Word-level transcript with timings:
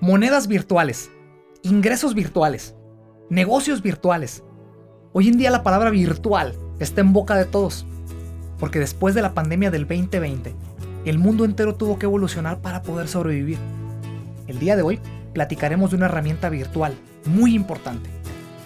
monedas 0.00 0.46
virtuales, 0.46 1.10
ingresos 1.62 2.14
virtuales, 2.14 2.74
negocios 3.30 3.80
virtuales. 3.80 4.44
Hoy 5.14 5.28
en 5.28 5.38
día 5.38 5.50
la 5.50 5.62
palabra 5.62 5.88
virtual 5.88 6.54
está 6.78 7.00
en 7.00 7.14
boca 7.14 7.34
de 7.34 7.46
todos, 7.46 7.86
porque 8.58 8.78
después 8.78 9.14
de 9.14 9.22
la 9.22 9.32
pandemia 9.32 9.70
del 9.70 9.86
2020, 9.88 10.54
el 11.06 11.18
mundo 11.18 11.46
entero 11.46 11.76
tuvo 11.76 11.98
que 11.98 12.04
evolucionar 12.04 12.60
para 12.60 12.82
poder 12.82 13.08
sobrevivir. 13.08 13.58
El 14.46 14.58
día 14.58 14.76
de 14.76 14.82
hoy 14.82 15.00
platicaremos 15.32 15.90
de 15.90 15.96
una 15.96 16.06
herramienta 16.06 16.50
virtual 16.50 16.94
muy 17.24 17.54
importante, 17.54 18.10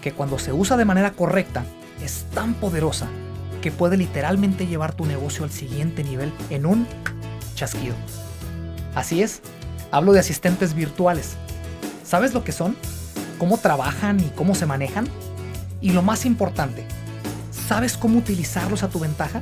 que 0.01 0.11
cuando 0.11 0.37
se 0.37 0.51
usa 0.51 0.75
de 0.75 0.85
manera 0.85 1.11
correcta 1.11 1.63
es 2.03 2.25
tan 2.33 2.55
poderosa 2.55 3.07
que 3.61 3.71
puede 3.71 3.95
literalmente 3.95 4.67
llevar 4.67 4.93
tu 4.93 5.05
negocio 5.05 5.45
al 5.45 5.51
siguiente 5.51 6.03
nivel 6.03 6.33
en 6.49 6.65
un 6.65 6.87
chasquido. 7.55 7.95
Así 8.95 9.21
es, 9.21 9.41
hablo 9.91 10.13
de 10.13 10.19
asistentes 10.19 10.73
virtuales. 10.73 11.33
¿Sabes 12.03 12.33
lo 12.33 12.43
que 12.43 12.51
son? 12.51 12.75
¿Cómo 13.37 13.57
trabajan 13.57 14.19
y 14.19 14.29
cómo 14.29 14.55
se 14.55 14.65
manejan? 14.65 15.07
Y 15.81 15.91
lo 15.91 16.01
más 16.01 16.25
importante, 16.25 16.85
¿sabes 17.51 17.97
cómo 17.97 18.19
utilizarlos 18.19 18.83
a 18.83 18.89
tu 18.89 18.99
ventaja? 18.99 19.41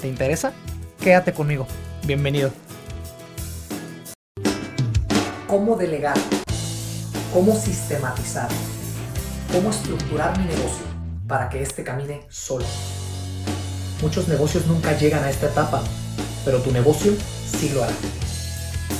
¿Te 0.00 0.08
interesa? 0.08 0.52
Quédate 1.00 1.32
conmigo. 1.32 1.66
Bienvenido. 2.04 2.50
¿Cómo 5.46 5.76
delegar? 5.76 6.16
¿Cómo 7.32 7.54
sistematizar? 7.54 8.48
¿Cómo 9.52 9.70
estructurar 9.70 10.38
mi 10.38 10.44
negocio 10.44 10.86
para 11.28 11.48
que 11.48 11.62
éste 11.62 11.84
camine 11.84 12.22
solo? 12.30 12.64
Muchos 14.00 14.28
negocios 14.28 14.66
nunca 14.66 14.96
llegan 14.96 15.22
a 15.22 15.30
esta 15.30 15.46
etapa, 15.46 15.82
pero 16.44 16.60
tu 16.60 16.72
negocio 16.72 17.12
sí 17.46 17.70
lo 17.74 17.84
hará. 17.84 17.92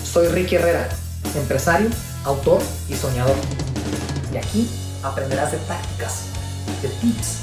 Soy 0.05 0.29
Ricky 0.29 0.57
Herrera, 0.57 0.89
empresario, 1.35 1.89
autor 2.25 2.61
y 2.89 2.95
soñador. 2.95 3.37
Y 4.33 4.37
aquí 4.37 4.71
aprenderás 5.03 5.53
de 5.53 5.59
tácticas, 5.59 6.27
de 6.83 6.89
tips, 6.89 7.39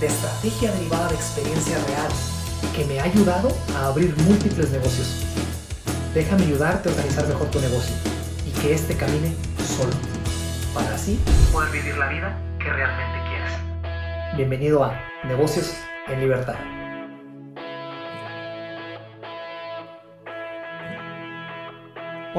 de 0.00 0.06
estrategia 0.06 0.72
derivada 0.72 1.08
de 1.08 1.14
experiencia 1.14 1.76
real 1.86 2.08
que 2.74 2.84
me 2.84 3.00
ha 3.00 3.04
ayudado 3.04 3.48
a 3.76 3.86
abrir 3.86 4.16
múltiples 4.18 4.70
negocios. 4.70 5.24
Déjame 6.14 6.44
ayudarte 6.44 6.88
a 6.88 6.92
organizar 6.92 7.26
mejor 7.26 7.50
tu 7.50 7.60
negocio 7.60 7.94
y 8.46 8.50
que 8.60 8.74
éste 8.74 8.96
camine 8.96 9.34
solo, 9.76 9.92
para 10.74 10.94
así 10.94 11.18
poder 11.52 11.70
vivir 11.70 11.96
la 11.98 12.08
vida 12.08 12.36
que 12.58 12.70
realmente 12.70 13.18
quieres. 13.28 14.36
Bienvenido 14.36 14.84
a 14.84 14.98
Negocios 15.24 15.72
en 16.08 16.20
Libertad. 16.20 16.77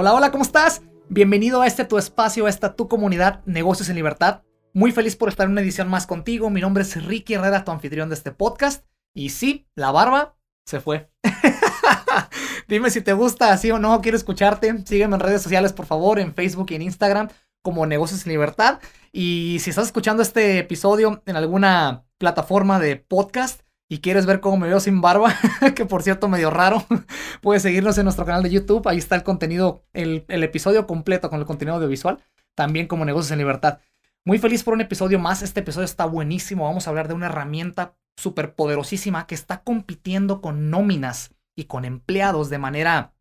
Hola, 0.01 0.13
hola, 0.13 0.31
¿cómo 0.31 0.45
estás? 0.45 0.81
Bienvenido 1.09 1.61
a 1.61 1.67
este 1.67 1.83
tu 1.83 1.97
espacio, 1.97 2.45
a 2.45 2.49
esta 2.49 2.73
tu 2.77 2.87
comunidad 2.87 3.43
Negocios 3.45 3.89
en 3.89 3.97
Libertad. 3.97 4.43
Muy 4.73 4.93
feliz 4.93 5.17
por 5.17 5.27
estar 5.27 5.45
en 5.45 5.51
una 5.51 5.59
edición 5.59 5.89
más 5.89 6.07
contigo. 6.07 6.49
Mi 6.49 6.61
nombre 6.61 6.83
es 6.83 7.05
Ricky 7.05 7.33
Herrera, 7.33 7.65
tu 7.65 7.71
anfitrión 7.71 8.07
de 8.07 8.15
este 8.15 8.31
podcast. 8.31 8.85
Y 9.13 9.31
sí, 9.31 9.67
la 9.75 9.91
barba 9.91 10.37
se 10.65 10.79
fue. 10.79 11.11
Dime 12.69 12.91
si 12.91 13.01
te 13.01 13.11
gusta 13.11 13.51
así 13.51 13.71
o 13.71 13.77
no, 13.77 13.99
quiero 13.99 14.15
escucharte. 14.15 14.85
Sígueme 14.85 15.15
en 15.15 15.19
redes 15.19 15.41
sociales, 15.41 15.73
por 15.73 15.85
favor, 15.85 16.17
en 16.17 16.33
Facebook 16.33 16.67
y 16.69 16.75
en 16.75 16.83
Instagram 16.83 17.27
como 17.61 17.85
Negocios 17.85 18.25
en 18.25 18.31
Libertad. 18.31 18.79
Y 19.11 19.57
si 19.59 19.71
estás 19.71 19.87
escuchando 19.87 20.23
este 20.23 20.59
episodio 20.59 21.23
en 21.25 21.35
alguna 21.35 22.05
plataforma 22.17 22.79
de 22.79 22.95
podcast 22.95 23.63
y 23.89 23.99
quieres 23.99 24.27
ver 24.27 24.39
cómo 24.39 24.57
me 24.57 24.67
veo 24.67 24.79
sin 24.79 25.01
barba, 25.01 25.35
que 25.75 25.85
por 25.85 26.03
cierto 26.03 26.29
medio 26.29 26.51
raro, 26.51 26.85
puedes 27.41 27.63
seguirnos 27.63 27.97
en 27.97 28.05
nuestro 28.05 28.25
canal 28.25 28.43
de 28.43 28.51
YouTube. 28.51 28.87
Ahí 28.87 28.99
está 28.99 29.15
el 29.15 29.23
contenido, 29.23 29.83
el, 29.93 30.25
el 30.27 30.43
episodio 30.43 30.85
completo 30.85 31.29
con 31.29 31.39
el 31.39 31.45
contenido 31.45 31.75
audiovisual, 31.75 32.19
también 32.53 32.87
como 32.87 33.03
Negocios 33.03 33.31
en 33.31 33.39
Libertad. 33.39 33.79
Muy 34.23 34.37
feliz 34.37 34.63
por 34.63 34.75
un 34.75 34.81
episodio 34.81 35.17
más. 35.17 35.41
Este 35.41 35.61
episodio 35.61 35.85
está 35.85 36.05
buenísimo. 36.05 36.65
Vamos 36.65 36.85
a 36.85 36.91
hablar 36.91 37.07
de 37.07 37.15
una 37.15 37.25
herramienta 37.25 37.95
súper 38.15 38.53
poderosísima 38.53 39.25
que 39.25 39.33
está 39.33 39.63
compitiendo 39.63 40.39
con 40.39 40.69
nóminas 40.69 41.33
y 41.55 41.63
con 41.63 41.83
empleados 41.83 42.49
de 42.49 42.59
manera 42.59 43.13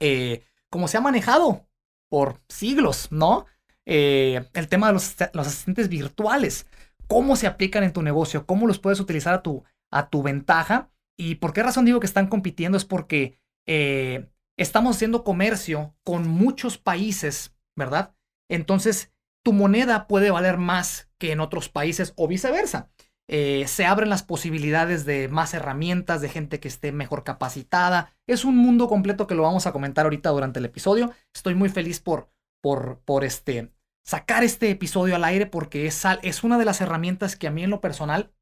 eh, 0.00 0.42
como 0.70 0.88
se 0.88 0.96
ha 0.96 1.00
manejado 1.00 1.66
por 2.08 2.40
siglos, 2.48 3.08
¿no? 3.10 3.46
Eh, 3.84 4.42
el 4.54 4.68
tema 4.68 4.86
de 4.86 4.94
los, 4.94 5.16
los, 5.32 5.46
asistentes 5.46 5.88
virtuales, 5.88 6.66
cómo 7.08 7.36
se 7.36 7.46
aplican 7.46 7.84
en 7.84 7.92
tu 7.92 8.02
negocio, 8.02 8.46
cómo 8.46 8.66
los 8.66 8.78
puedes 8.78 9.00
utilizar 9.00 9.34
a 9.34 9.42
tu, 9.42 9.64
a 9.90 10.08
tu 10.10 10.22
ventaja. 10.22 10.90
¿Y 11.16 11.36
por 11.36 11.52
qué 11.52 11.62
razón 11.62 11.84
digo 11.84 12.00
que 12.00 12.06
están 12.06 12.28
compitiendo? 12.28 12.76
Es 12.78 12.84
porque 12.84 13.38
eh, 13.66 14.30
estamos 14.56 14.96
haciendo 14.96 15.24
comercio 15.24 15.94
con 16.04 16.28
muchos 16.28 16.78
países, 16.78 17.54
¿verdad? 17.76 18.14
Entonces, 18.50 19.12
tu 19.44 19.52
moneda 19.52 20.06
puede 20.06 20.30
valer 20.30 20.58
más 20.58 21.10
que 21.18 21.32
en 21.32 21.40
otros 21.40 21.68
países 21.68 22.12
o 22.16 22.28
viceversa. 22.28 22.90
Eh, 23.30 23.66
se 23.66 23.84
abren 23.84 24.08
las 24.08 24.22
posibilidades 24.22 25.04
de 25.04 25.28
más 25.28 25.52
herramientas, 25.52 26.22
de 26.22 26.30
gente 26.30 26.60
que 26.60 26.68
esté 26.68 26.92
mejor 26.92 27.24
capacitada. 27.24 28.14
Es 28.26 28.44
un 28.44 28.56
mundo 28.56 28.88
completo 28.88 29.26
que 29.26 29.34
lo 29.34 29.42
vamos 29.42 29.66
a 29.66 29.72
comentar 29.72 30.06
ahorita 30.06 30.30
durante 30.30 30.60
el 30.60 30.64
episodio. 30.64 31.12
Estoy 31.34 31.54
muy 31.54 31.68
feliz 31.68 32.00
por, 32.00 32.30
por, 32.62 33.00
por 33.04 33.24
este, 33.24 33.70
sacar 34.04 34.44
este 34.44 34.70
episodio 34.70 35.14
al 35.14 35.24
aire 35.24 35.44
porque 35.44 35.86
es, 35.86 36.02
es 36.22 36.42
una 36.42 36.56
de 36.56 36.64
las 36.64 36.80
herramientas 36.80 37.36
que 37.36 37.46
a 37.46 37.50
mí 37.50 37.62
en 37.62 37.70
lo 37.70 37.82
personal 37.82 38.32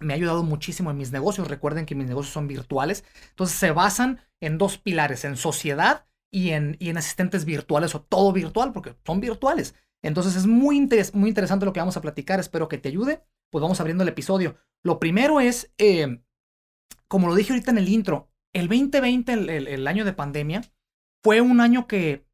me 0.00 0.12
ha 0.12 0.16
ayudado 0.16 0.42
muchísimo 0.42 0.90
en 0.90 0.98
mis 0.98 1.12
negocios. 1.12 1.48
Recuerden 1.48 1.86
que 1.86 1.94
mis 1.94 2.08
negocios 2.08 2.32
son 2.32 2.48
virtuales. 2.48 3.04
Entonces 3.30 3.58
se 3.58 3.70
basan 3.70 4.20
en 4.40 4.58
dos 4.58 4.78
pilares, 4.78 5.24
en 5.24 5.36
sociedad 5.36 6.06
y 6.30 6.50
en, 6.50 6.76
y 6.78 6.90
en 6.90 6.98
asistentes 6.98 7.44
virtuales 7.44 7.94
o 7.94 8.02
todo 8.02 8.32
virtual, 8.32 8.72
porque 8.72 8.96
son 9.04 9.20
virtuales. 9.20 9.74
Entonces 10.02 10.36
es 10.36 10.46
muy, 10.46 10.88
muy 11.14 11.28
interesante 11.28 11.64
lo 11.64 11.72
que 11.72 11.80
vamos 11.80 11.96
a 11.96 12.02
platicar. 12.02 12.40
Espero 12.40 12.68
que 12.68 12.78
te 12.78 12.88
ayude 12.88 13.22
pues 13.50 13.62
vamos 13.62 13.80
abriendo 13.80 14.02
el 14.02 14.08
episodio. 14.08 14.56
Lo 14.82 14.98
primero 14.98 15.40
es, 15.40 15.72
eh, 15.78 16.20
como 17.08 17.28
lo 17.28 17.34
dije 17.34 17.52
ahorita 17.52 17.70
en 17.70 17.78
el 17.78 17.88
intro, 17.88 18.30
el 18.52 18.68
2020, 18.68 19.32
el, 19.32 19.86
año 19.86 20.04
de 20.04 20.12
pandemia, 20.12 20.62
fue 21.22 21.40
un 21.40 21.60
año 21.60 21.86
que 21.86 22.26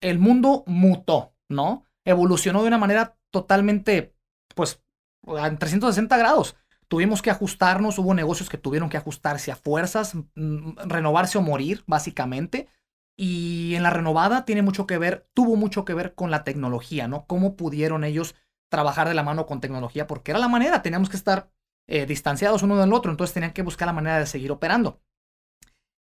el 0.00 0.18
mundo 0.18 0.64
mutó, 0.66 1.34
¿no? 1.48 1.84
Evolucionó 2.04 2.62
de 2.62 2.68
una 2.68 2.78
manera 2.78 3.18
totalmente, 3.30 4.14
pues, 4.54 4.82
en 5.26 5.58
360 5.58 6.16
grados. 6.16 6.56
Tuvimos 6.88 7.20
que 7.20 7.30
ajustarnos, 7.30 7.98
hubo 7.98 8.14
negocios 8.14 8.48
que 8.48 8.56
tuvieron 8.56 8.88
que 8.88 8.96
ajustarse 8.96 9.52
a 9.52 9.56
fuerzas, 9.56 10.14
mm, 10.14 10.78
renovarse 10.86 11.38
o 11.38 11.42
morir, 11.42 11.84
básicamente. 11.86 12.68
Y 13.16 13.74
en 13.74 13.82
la 13.82 13.90
renovada 13.90 14.44
tiene 14.44 14.62
mucho 14.62 14.86
que 14.86 14.96
ver, 14.96 15.28
tuvo 15.34 15.56
mucho 15.56 15.84
que 15.84 15.94
ver 15.94 16.14
con 16.14 16.30
la 16.30 16.44
tecnología, 16.44 17.08
¿no? 17.08 17.26
Cómo 17.26 17.56
pudieron 17.56 18.04
ellos 18.04 18.34
trabajar 18.70 19.08
de 19.08 19.14
la 19.14 19.22
mano 19.22 19.46
con 19.46 19.60
tecnología 19.60 20.06
porque 20.06 20.30
era 20.30 20.40
la 20.40 20.48
manera, 20.48 20.82
teníamos 20.82 21.08
que 21.08 21.16
estar 21.16 21.50
eh, 21.86 22.06
distanciados 22.06 22.62
uno 22.62 22.76
del 22.76 22.92
otro, 22.92 23.10
entonces 23.10 23.34
tenían 23.34 23.52
que 23.52 23.62
buscar 23.62 23.86
la 23.86 23.94
manera 23.94 24.18
de 24.18 24.26
seguir 24.26 24.52
operando. 24.52 25.00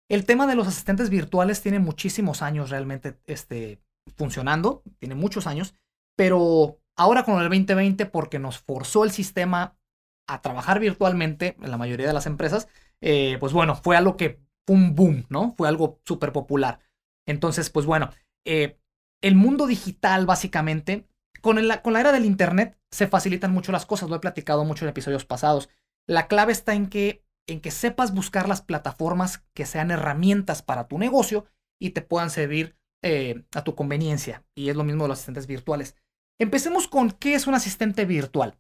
El 0.10 0.26
tema 0.26 0.48
de 0.48 0.56
los 0.56 0.68
asistentes 0.68 1.10
virtuales 1.10 1.62
tiene 1.62 1.80
muchísimos 1.80 2.42
años 2.42 2.70
realmente 2.70 3.20
este, 3.26 3.82
funcionando, 4.16 4.84
tiene 5.00 5.16
muchos 5.16 5.48
años, 5.48 5.76
pero 6.16 6.80
ahora 6.98 7.24
con 7.24 7.36
el 7.42 7.50
2020, 7.50 8.06
porque 8.08 8.40
nos 8.40 8.60
forzó 8.60 9.04
el 9.04 9.12
sistema 9.12 9.78
a 10.28 10.42
trabajar 10.42 10.80
virtualmente 10.80 11.56
en 11.62 11.72
la 11.72 11.78
mayoría 11.78 12.08
de 12.08 12.14
las 12.14 12.26
empresas, 12.26 12.68
eh, 13.02 13.38
pues 13.40 13.54
bueno, 13.54 13.76
fue 13.76 13.96
algo 13.96 14.18
que 14.18 14.42
fue 14.66 14.76
un 14.76 14.96
boom, 14.96 15.26
¿no? 15.30 15.54
Fue 15.56 15.68
algo 15.68 16.02
súper 16.04 16.34
popular. 16.34 16.80
Entonces, 17.26 17.70
pues 17.70 17.86
bueno, 17.86 18.10
eh, 18.46 18.78
el 19.22 19.36
mundo 19.36 19.68
digital 19.68 20.26
básicamente 20.26 21.08
con, 21.42 21.58
con 21.84 21.94
la 21.94 22.00
era 22.00 22.12
del 22.12 22.26
Internet 22.26 22.78
se 22.92 23.08
facilitan 23.08 23.52
mucho 23.52 23.72
las 23.72 23.86
cosas, 23.86 24.10
lo 24.10 24.16
he 24.16 24.20
platicado 24.20 24.66
mucho 24.66 24.86
en 24.86 24.90
episodios 24.90 25.26
pasados. 25.26 25.70
La 26.08 26.28
clave 26.28 26.52
está 26.52 26.74
en 26.74 26.88
que, 26.88 27.24
en 27.48 27.62
que 27.62 27.72
sepas 27.72 28.14
buscar 28.14 28.48
las 28.48 28.62
plataformas 28.62 29.44
que 29.54 29.66
sean 29.66 29.92
herramientas 29.92 30.62
para 30.62 30.88
tu 30.88 30.98
negocio 30.98 31.46
y 31.80 31.92
te 31.92 32.02
puedan 32.02 32.30
servir 32.30 32.78
eh, 33.04 33.44
a 33.54 33.64
tu 33.64 33.76
conveniencia. 33.76 34.44
Y 34.56 34.70
es 34.70 34.76
lo 34.76 34.84
mismo 34.84 35.04
de 35.04 35.10
los 35.10 35.20
asistentes 35.20 35.48
virtuales. 35.48 35.96
Empecemos 36.40 36.88
con 36.88 37.12
qué 37.12 37.34
es 37.34 37.48
un 37.48 37.56
asistente 37.56 38.06
virtual. 38.06 38.60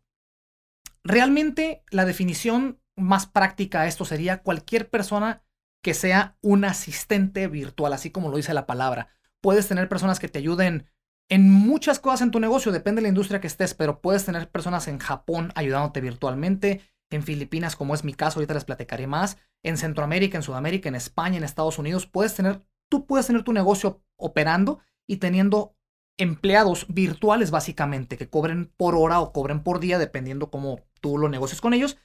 Realmente 1.03 1.83
la 1.91 2.05
definición 2.05 2.81
más 2.95 3.27
práctica 3.27 3.81
a 3.81 3.87
esto 3.87 4.03
sería 4.03 4.41
cualquier 4.41 4.89
persona 4.89 5.43
que 5.83 5.93
sea 5.93 6.37
un 6.41 6.65
asistente 6.65 7.47
virtual, 7.47 7.93
así 7.93 8.09
como 8.09 8.29
lo 8.29 8.37
dice 8.37 8.53
la 8.53 8.65
palabra. 8.65 9.09
Puedes 9.41 9.67
tener 9.67 9.87
personas 9.87 10.19
que 10.19 10.27
te 10.27 10.39
ayuden 10.39 10.87
en 11.29 11.51
muchas 11.51 11.99
cosas 11.99 12.21
en 12.21 12.31
tu 12.31 12.39
negocio, 12.39 12.71
depende 12.71 12.99
de 12.99 13.03
la 13.03 13.09
industria 13.09 13.39
que 13.39 13.47
estés, 13.47 13.73
pero 13.73 14.01
puedes 14.01 14.25
tener 14.25 14.49
personas 14.49 14.87
en 14.87 14.97
Japón 14.97 15.51
ayudándote 15.55 16.01
virtualmente, 16.01 16.81
en 17.09 17.23
Filipinas, 17.23 17.75
como 17.75 17.93
es 17.93 18.03
mi 18.03 18.13
caso, 18.13 18.39
ahorita 18.39 18.53
les 18.53 18.65
platicaré 18.65 19.07
más, 19.07 19.37
en 19.63 19.77
Centroamérica, 19.77 20.37
en 20.37 20.43
Sudamérica, 20.43 20.89
en 20.89 20.95
España, 20.95 21.37
en 21.37 21.43
Estados 21.43 21.79
Unidos, 21.79 22.05
puedes 22.05 22.33
tener, 22.33 22.65
tú 22.89 23.05
puedes 23.05 23.27
tener 23.27 23.43
tu 23.43 23.53
negocio 23.53 24.01
operando 24.17 24.79
y 25.05 25.17
teniendo 25.17 25.76
empleados 26.17 26.85
virtuales 26.89 27.51
básicamente, 27.51 28.17
que 28.17 28.29
cobren 28.29 28.71
por 28.77 28.95
hora 28.95 29.19
o 29.19 29.31
cobren 29.31 29.63
por 29.63 29.79
día, 29.79 29.99
dependiendo 29.99 30.49
cómo 30.49 30.81
tú 30.99 31.17
lo 31.17 31.29
negocies 31.29 31.61
con 31.61 31.73
ellos, 31.73 31.97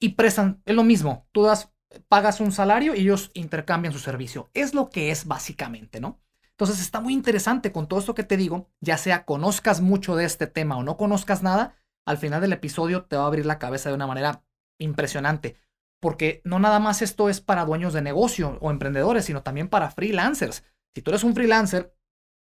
y 0.00 0.10
prestan, 0.10 0.62
es 0.64 0.74
lo 0.74 0.82
mismo, 0.82 1.28
tú 1.32 1.42
das, 1.42 1.72
pagas 2.08 2.40
un 2.40 2.52
salario 2.52 2.94
y 2.94 3.00
ellos 3.00 3.30
intercambian 3.34 3.92
su 3.92 3.98
servicio, 3.98 4.50
es 4.54 4.74
lo 4.74 4.88
que 4.88 5.10
es 5.10 5.26
básicamente, 5.26 6.00
¿no? 6.00 6.20
Entonces 6.52 6.80
está 6.80 7.00
muy 7.00 7.14
interesante 7.14 7.72
con 7.72 7.88
todo 7.88 8.00
esto 8.00 8.14
que 8.14 8.22
te 8.22 8.36
digo, 8.36 8.70
ya 8.80 8.98
sea 8.98 9.24
conozcas 9.24 9.80
mucho 9.80 10.14
de 10.16 10.24
este 10.24 10.46
tema 10.46 10.76
o 10.76 10.82
no 10.82 10.96
conozcas 10.96 11.42
nada, 11.42 11.74
al 12.06 12.18
final 12.18 12.40
del 12.40 12.52
episodio 12.52 13.04
te 13.04 13.16
va 13.16 13.24
a 13.24 13.26
abrir 13.26 13.46
la 13.46 13.58
cabeza 13.58 13.88
de 13.88 13.94
una 13.94 14.06
manera 14.06 14.44
impresionante. 14.78 15.56
Porque 16.00 16.40
no 16.44 16.58
nada 16.58 16.78
más 16.78 17.02
esto 17.02 17.28
es 17.28 17.40
para 17.40 17.64
dueños 17.64 17.92
de 17.92 18.02
negocio 18.02 18.58
o 18.60 18.70
emprendedores, 18.70 19.26
sino 19.26 19.42
también 19.42 19.68
para 19.68 19.90
freelancers. 19.90 20.64
Si 20.94 21.02
tú 21.02 21.10
eres 21.10 21.24
un 21.24 21.34
freelancer, 21.34 21.94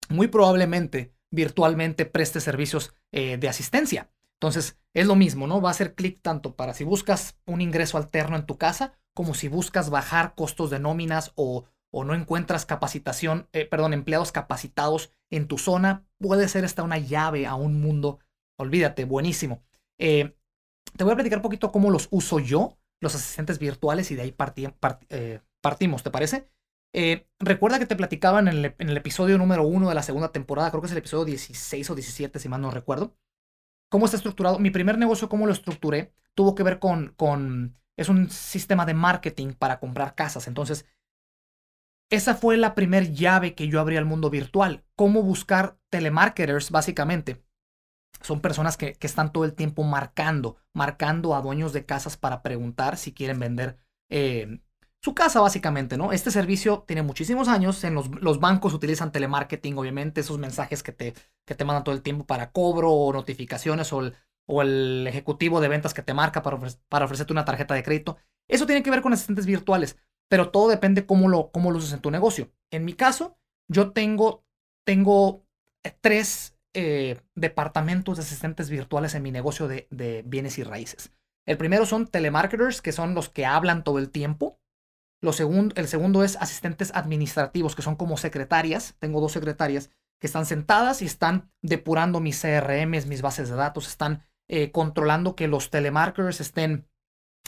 muy 0.09 0.29
probablemente 0.29 1.13
virtualmente 1.31 2.07
preste 2.07 2.41
servicios 2.41 2.95
eh, 3.13 3.37
de 3.37 3.49
asistencia. 3.49 4.11
Entonces, 4.41 4.79
es 4.95 5.07
lo 5.07 5.17
mismo, 5.17 5.47
¿no? 5.47 5.61
Va 5.61 5.71
a 5.71 5.75
ser 5.75 5.95
clic 5.95 6.21
tanto 6.23 6.55
para 6.55 6.73
si 6.73 6.85
buscas 6.85 7.39
un 7.47 7.61
ingreso 7.61 7.99
alterno 7.99 8.37
en 8.37 8.47
tu 8.47 8.57
casa, 8.57 8.93
como 9.15 9.35
si 9.35 9.49
buscas 9.49 9.91
bajar 9.91 10.35
costos 10.35 10.71
de 10.71 10.79
nóminas 10.79 11.33
o, 11.35 11.65
o 11.93 12.05
no 12.05 12.15
encuentras 12.15 12.65
capacitación, 12.65 13.49
eh, 13.53 13.67
perdón, 13.67 13.93
empleados 13.93 14.31
capacitados 14.31 15.11
en 15.31 15.49
tu 15.49 15.59
zona, 15.59 16.07
puede 16.19 16.49
ser 16.49 16.65
esta 16.65 16.83
una 16.83 16.99
llave 16.99 17.47
a 17.47 17.57
un 17.57 17.81
mundo. 17.81 18.21
Olvídate, 18.59 19.05
buenísimo. 19.05 19.63
Eh, 19.99 20.37
te 20.97 21.05
voy 21.05 21.13
a 21.13 21.17
platicar 21.17 21.39
un 21.39 21.43
poquito 21.43 21.73
cómo 21.73 21.91
los 21.91 22.09
uso 22.11 22.39
yo, 22.39 22.79
los 23.01 23.15
asistentes 23.15 23.59
virtuales, 23.59 24.11
y 24.11 24.15
de 24.15 24.23
ahí 24.23 24.33
partimos, 24.33 26.03
¿te 26.03 26.11
parece? 26.11 26.49
Eh, 26.95 27.27
recuerda 27.39 27.79
que 27.79 27.87
te 27.87 27.97
platicaba 27.97 28.41
en 28.41 28.49
el, 28.49 28.97
episodio 28.97 29.37
número 29.37 29.65
uno 29.65 29.89
de 29.89 29.95
la 29.95 30.03
segunda 30.03 30.33
temporada, 30.33 30.71
creo 30.71 30.81
que 30.81 30.87
es 30.87 30.93
el 30.93 30.99
episodio 30.99 31.27
16 31.27 31.91
o 31.91 31.95
17, 31.95 32.39
si 32.39 32.49
mal 32.49 32.61
no 32.61 32.71
recuerdo. 32.71 33.15
¿Cómo 33.91 34.07
está 34.07 34.17
estructurado? 34.17 34.59
Mi 34.59 34.71
primer 34.71 34.99
negocio, 34.99 35.29
cómo 35.29 35.47
lo 35.47 35.53
estructuré, 35.53 36.13
tuvo 36.35 36.55
que 36.55 36.63
ver 36.63 36.79
con, 36.79 37.15
con 37.17 37.77
es 37.97 38.09
un 38.09 38.31
sistema 38.31 38.87
de 38.87 38.95
marketing 38.95 39.53
para 39.55 39.81
comprar 39.81 40.15
casas. 40.15 40.47
Entonces, 40.47 40.87
esa 42.11 42.35
fue 42.35 42.57
la 42.57 42.75
primer 42.75 43.13
llave 43.13 43.55
que 43.55 43.69
yo 43.69 43.81
abrí 43.81 43.97
al 43.97 44.05
mundo 44.05 44.31
virtual. 44.31 44.85
Cómo 44.95 45.23
buscar 45.23 45.79
telemarketers, 45.91 46.71
básicamente. 46.71 47.45
Son 48.23 48.41
personas 48.41 48.77
que, 48.77 48.95
que, 48.95 49.07
están 49.07 49.33
todo 49.33 49.45
el 49.45 49.55
tiempo 49.55 49.85
marcando, 49.85 50.57
marcando 50.73 51.35
a 51.35 51.43
dueños 51.43 51.73
de 51.73 51.85
casas 51.85 52.17
para 52.17 52.43
preguntar 52.43 52.97
si 52.97 53.13
quieren 53.13 53.39
vender 53.39 53.79
eh, 54.11 54.61
su 55.01 55.15
casa 55.15 55.41
básicamente, 55.41 55.97
¿no? 55.97 56.13
Este 56.13 56.31
servicio 56.31 56.85
tiene 56.87 57.03
muchísimos 57.03 57.49
años, 57.49 57.83
en 57.85 57.95
los, 57.95 58.09
los, 58.21 58.41
bancos 58.41 58.75
utilizan 58.75 59.13
telemarketing, 59.13 59.79
obviamente, 59.79 60.21
esos 60.21 60.39
mensajes 60.39 60.83
que 60.83 60.93
te, 60.93 61.15
que 61.47 61.55
te 61.55 61.65
mandan 61.65 61.85
todo 61.85 61.95
el 61.95 62.03
tiempo 62.03 62.27
para 62.27 62.51
cobro 62.51 62.91
o 62.93 63.13
notificaciones 63.13 63.93
o 63.93 64.01
el, 64.01 64.15
o 64.47 64.63
el 64.63 65.07
ejecutivo 65.07 65.61
de 65.61 65.69
ventas 65.69 65.95
que 65.95 66.03
te 66.03 66.15
marca 66.15 66.43
para, 66.43 66.59
para 66.89 67.05
ofrecerte 67.05 67.33
una 67.33 67.45
tarjeta 67.45 67.75
de 67.75 67.85
crédito. 67.85 68.17
Eso 68.49 68.67
tiene 68.67 68.83
que 68.83 68.91
ver 68.91 69.03
con 69.03 69.13
asistentes 69.13 69.47
virtuales, 69.47 69.99
pero 70.29 70.51
todo 70.51 70.69
depende 70.69 71.07
cómo 71.07 71.29
lo, 71.29 71.51
cómo 71.53 71.71
lo 71.71 71.79
uses 71.79 71.93
en 71.93 72.01
tu 72.01 72.11
negocio. 72.11 72.51
En 72.73 72.85
mi 72.85 72.95
caso, 72.95 73.39
yo 73.69 73.93
tengo, 73.93 74.45
tengo 74.85 75.47
eh, 75.85 75.97
tres 76.01 76.57
eh, 76.75 77.21
departamentos 77.37 78.17
de 78.17 78.25
asistentes 78.25 78.69
virtuales 78.69 79.15
en 79.15 79.23
mi 79.23 79.31
negocio 79.31 79.69
de, 79.69 79.87
de 79.91 80.23
bienes 80.27 80.59
y 80.59 80.65
raíces. 80.65 81.13
El 81.47 81.57
primero 81.57 81.87
son 81.87 82.09
telemarketers, 82.09 82.83
que 82.83 82.93
son 82.93 83.15
los 83.15 83.29
que 83.29 83.47
hablan 83.47 83.85
todo 83.85 83.99
el 83.99 84.11
tiempo 84.11 84.59
lo 85.21 85.33
segundo, 85.33 85.75
el 85.77 85.89
segundo 85.89 86.23
es 86.23 86.37
asistentes 86.37 86.93
administrativos, 86.95 87.75
que 87.75 87.83
son 87.83 87.97
como 87.97 88.17
secretarias. 88.17 88.97
Tengo 88.99 89.21
dos 89.21 89.33
secretarias 89.33 89.91
que 90.21 90.27
están 90.27 90.47
sentadas 90.47 91.03
y 91.03 91.07
están 91.07 91.51
depurando 91.63 92.21
mis 92.21 92.41
CRMs, 92.41 93.07
mis 93.07 93.23
bases 93.23 93.49
de 93.49 93.57
datos, 93.57 93.89
están 93.89 94.23
eh, 94.49 94.71
controlando 94.71 95.37
que 95.37 95.49
los 95.49 95.71
telemarketers 95.71 96.41
estén 96.41 96.89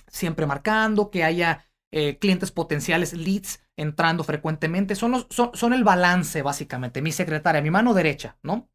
siempre 0.09 0.47
marcando, 0.47 1.11
que 1.11 1.25
haya 1.25 1.65
eh, 1.93 2.19
clientes 2.19 2.53
potenciales, 2.53 3.13
leads 3.13 3.61
entrando 3.77 4.25
frecuentemente. 4.25 4.95
Son, 4.95 5.13
los, 5.13 5.27
son, 5.31 5.51
son, 5.55 5.73
el 5.73 5.85
balance, 5.85 6.43
básicamente. 6.43 7.03
Mi 7.03 7.13
secretaria, 7.13 7.63
mi 7.63 7.71
mano 7.71 7.95
derecha, 7.95 8.37
¿no? 8.43 8.71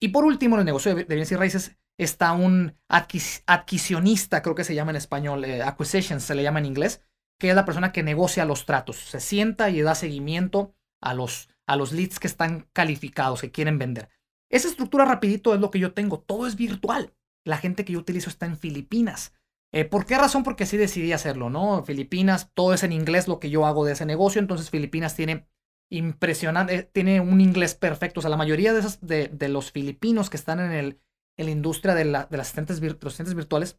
Y 0.00 0.08
por 0.08 0.24
último, 0.24 0.56
en 0.56 0.60
el 0.60 0.66
negocio 0.66 0.94
de, 0.94 1.04
bienes 1.04 1.32
y 1.32 1.36
raíces 1.36 1.76
está 1.98 2.32
un 2.32 2.74
adquisionista, 2.88 4.42
creo 4.42 4.54
que 4.54 4.62
se 4.62 4.74
llama 4.74 4.92
en 4.92 4.96
español, 4.96 5.44
eh, 5.44 5.62
acquisitions 5.62 6.22
se 6.22 6.36
le 6.36 6.44
llama 6.44 6.60
en 6.60 6.66
inglés, 6.66 7.02
que 7.38 7.50
es 7.50 7.54
la 7.54 7.64
persona 7.64 7.92
que 7.92 8.02
negocia 8.02 8.44
los 8.44 8.66
tratos. 8.66 8.96
Se 8.96 9.20
sienta 9.20 9.70
y 9.70 9.80
da 9.80 9.94
seguimiento 9.94 10.74
a 11.00 11.14
los, 11.14 11.48
a 11.66 11.76
los 11.76 11.92
leads 11.92 12.18
que 12.18 12.26
están 12.26 12.68
calificados, 12.72 13.40
que 13.40 13.50
quieren 13.50 13.78
vender. 13.78 14.08
Esa 14.50 14.68
estructura 14.68 15.04
rapidito 15.04 15.54
es 15.54 15.60
lo 15.60 15.70
que 15.70 15.78
yo 15.78 15.92
tengo. 15.92 16.20
Todo 16.20 16.46
es 16.46 16.56
virtual. 16.56 17.14
La 17.44 17.58
gente 17.58 17.84
que 17.84 17.92
yo 17.92 17.98
utilizo 17.98 18.30
está 18.30 18.46
en 18.46 18.56
Filipinas. 18.56 19.34
Eh, 19.72 19.84
¿Por 19.84 20.06
qué 20.06 20.16
razón? 20.16 20.42
Porque 20.42 20.64
así 20.64 20.76
decidí 20.76 21.12
hacerlo, 21.12 21.50
¿no? 21.50 21.84
Filipinas, 21.84 22.50
todo 22.54 22.72
es 22.72 22.82
en 22.82 22.92
inglés 22.92 23.28
lo 23.28 23.38
que 23.38 23.50
yo 23.50 23.66
hago 23.66 23.84
de 23.84 23.92
ese 23.92 24.06
negocio. 24.06 24.40
Entonces 24.40 24.70
Filipinas 24.70 25.14
tiene 25.14 25.46
impresionante, 25.90 26.74
eh, 26.74 26.82
tiene 26.82 27.20
un 27.20 27.40
inglés 27.40 27.74
perfecto. 27.74 28.20
O 28.20 28.22
sea, 28.22 28.30
la 28.30 28.36
mayoría 28.36 28.72
de, 28.72 28.80
esas, 28.80 29.00
de, 29.00 29.28
de 29.28 29.48
los 29.48 29.70
filipinos 29.70 30.30
que 30.30 30.36
están 30.38 30.60
en, 30.60 30.72
el, 30.72 31.00
en 31.36 31.46
la 31.46 31.52
industria 31.52 31.94
de, 31.94 32.06
la, 32.06 32.24
de 32.24 32.36
las 32.36 32.48
asistentes, 32.48 32.80
los 32.80 33.04
asistentes 33.04 33.34
virtuales 33.34 33.78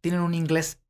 tienen 0.00 0.20
un 0.20 0.34
inglés 0.34 0.80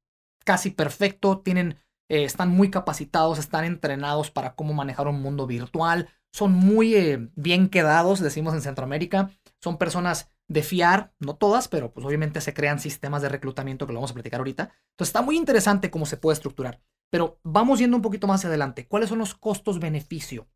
casi 0.45 0.71
perfecto, 0.71 1.41
tienen 1.41 1.77
eh, 2.09 2.25
están 2.25 2.49
muy 2.51 2.71
capacitados, 2.71 3.39
están 3.39 3.65
entrenados 3.65 4.31
para 4.31 4.55
cómo 4.55 4.73
manejar 4.73 5.09
un 5.09 5.21
mundo 5.21 5.47
virtual, 5.47 6.09
son 6.33 6.53
muy 6.53 6.95
eh, 6.95 7.31
bien 7.37 7.69
quedados, 7.69 8.21
decimos 8.21 8.55
en 8.55 8.63
Centroamérica, 8.63 9.31
son 9.63 9.77
personas 9.77 10.31
de 10.49 10.63
fiar, 10.63 11.13
no 11.19 11.37
todas, 11.37 11.69
pero 11.69 11.93
pues 11.93 12.07
obviamente 12.07 12.41
se 12.41 12.55
crean 12.55 12.81
sistemas 12.81 13.21
de 13.23 13.29
reclutamiento 13.29 13.87
que 13.87 13.93
lo 13.93 13.99
vamos 13.99 14.13
a 14.13 14.15
platicar 14.15 14.41
ahorita. 14.41 14.73
Entonces 14.93 15.11
está 15.11 15.21
muy 15.21 15.37
interesante 15.37 15.91
cómo 15.91 16.07
se 16.07 16.17
puede 16.17 16.35
estructurar. 16.35 16.81
Pero 17.11 17.39
vamos 17.43 17.79
yendo 17.79 17.97
un 17.97 18.03
poquito 18.03 18.27
más 18.27 18.45
adelante. 18.45 18.87
¿Cuáles 18.87 19.11
son 19.11 19.19
los 19.19 19.35
costos-beneficio 19.35 20.49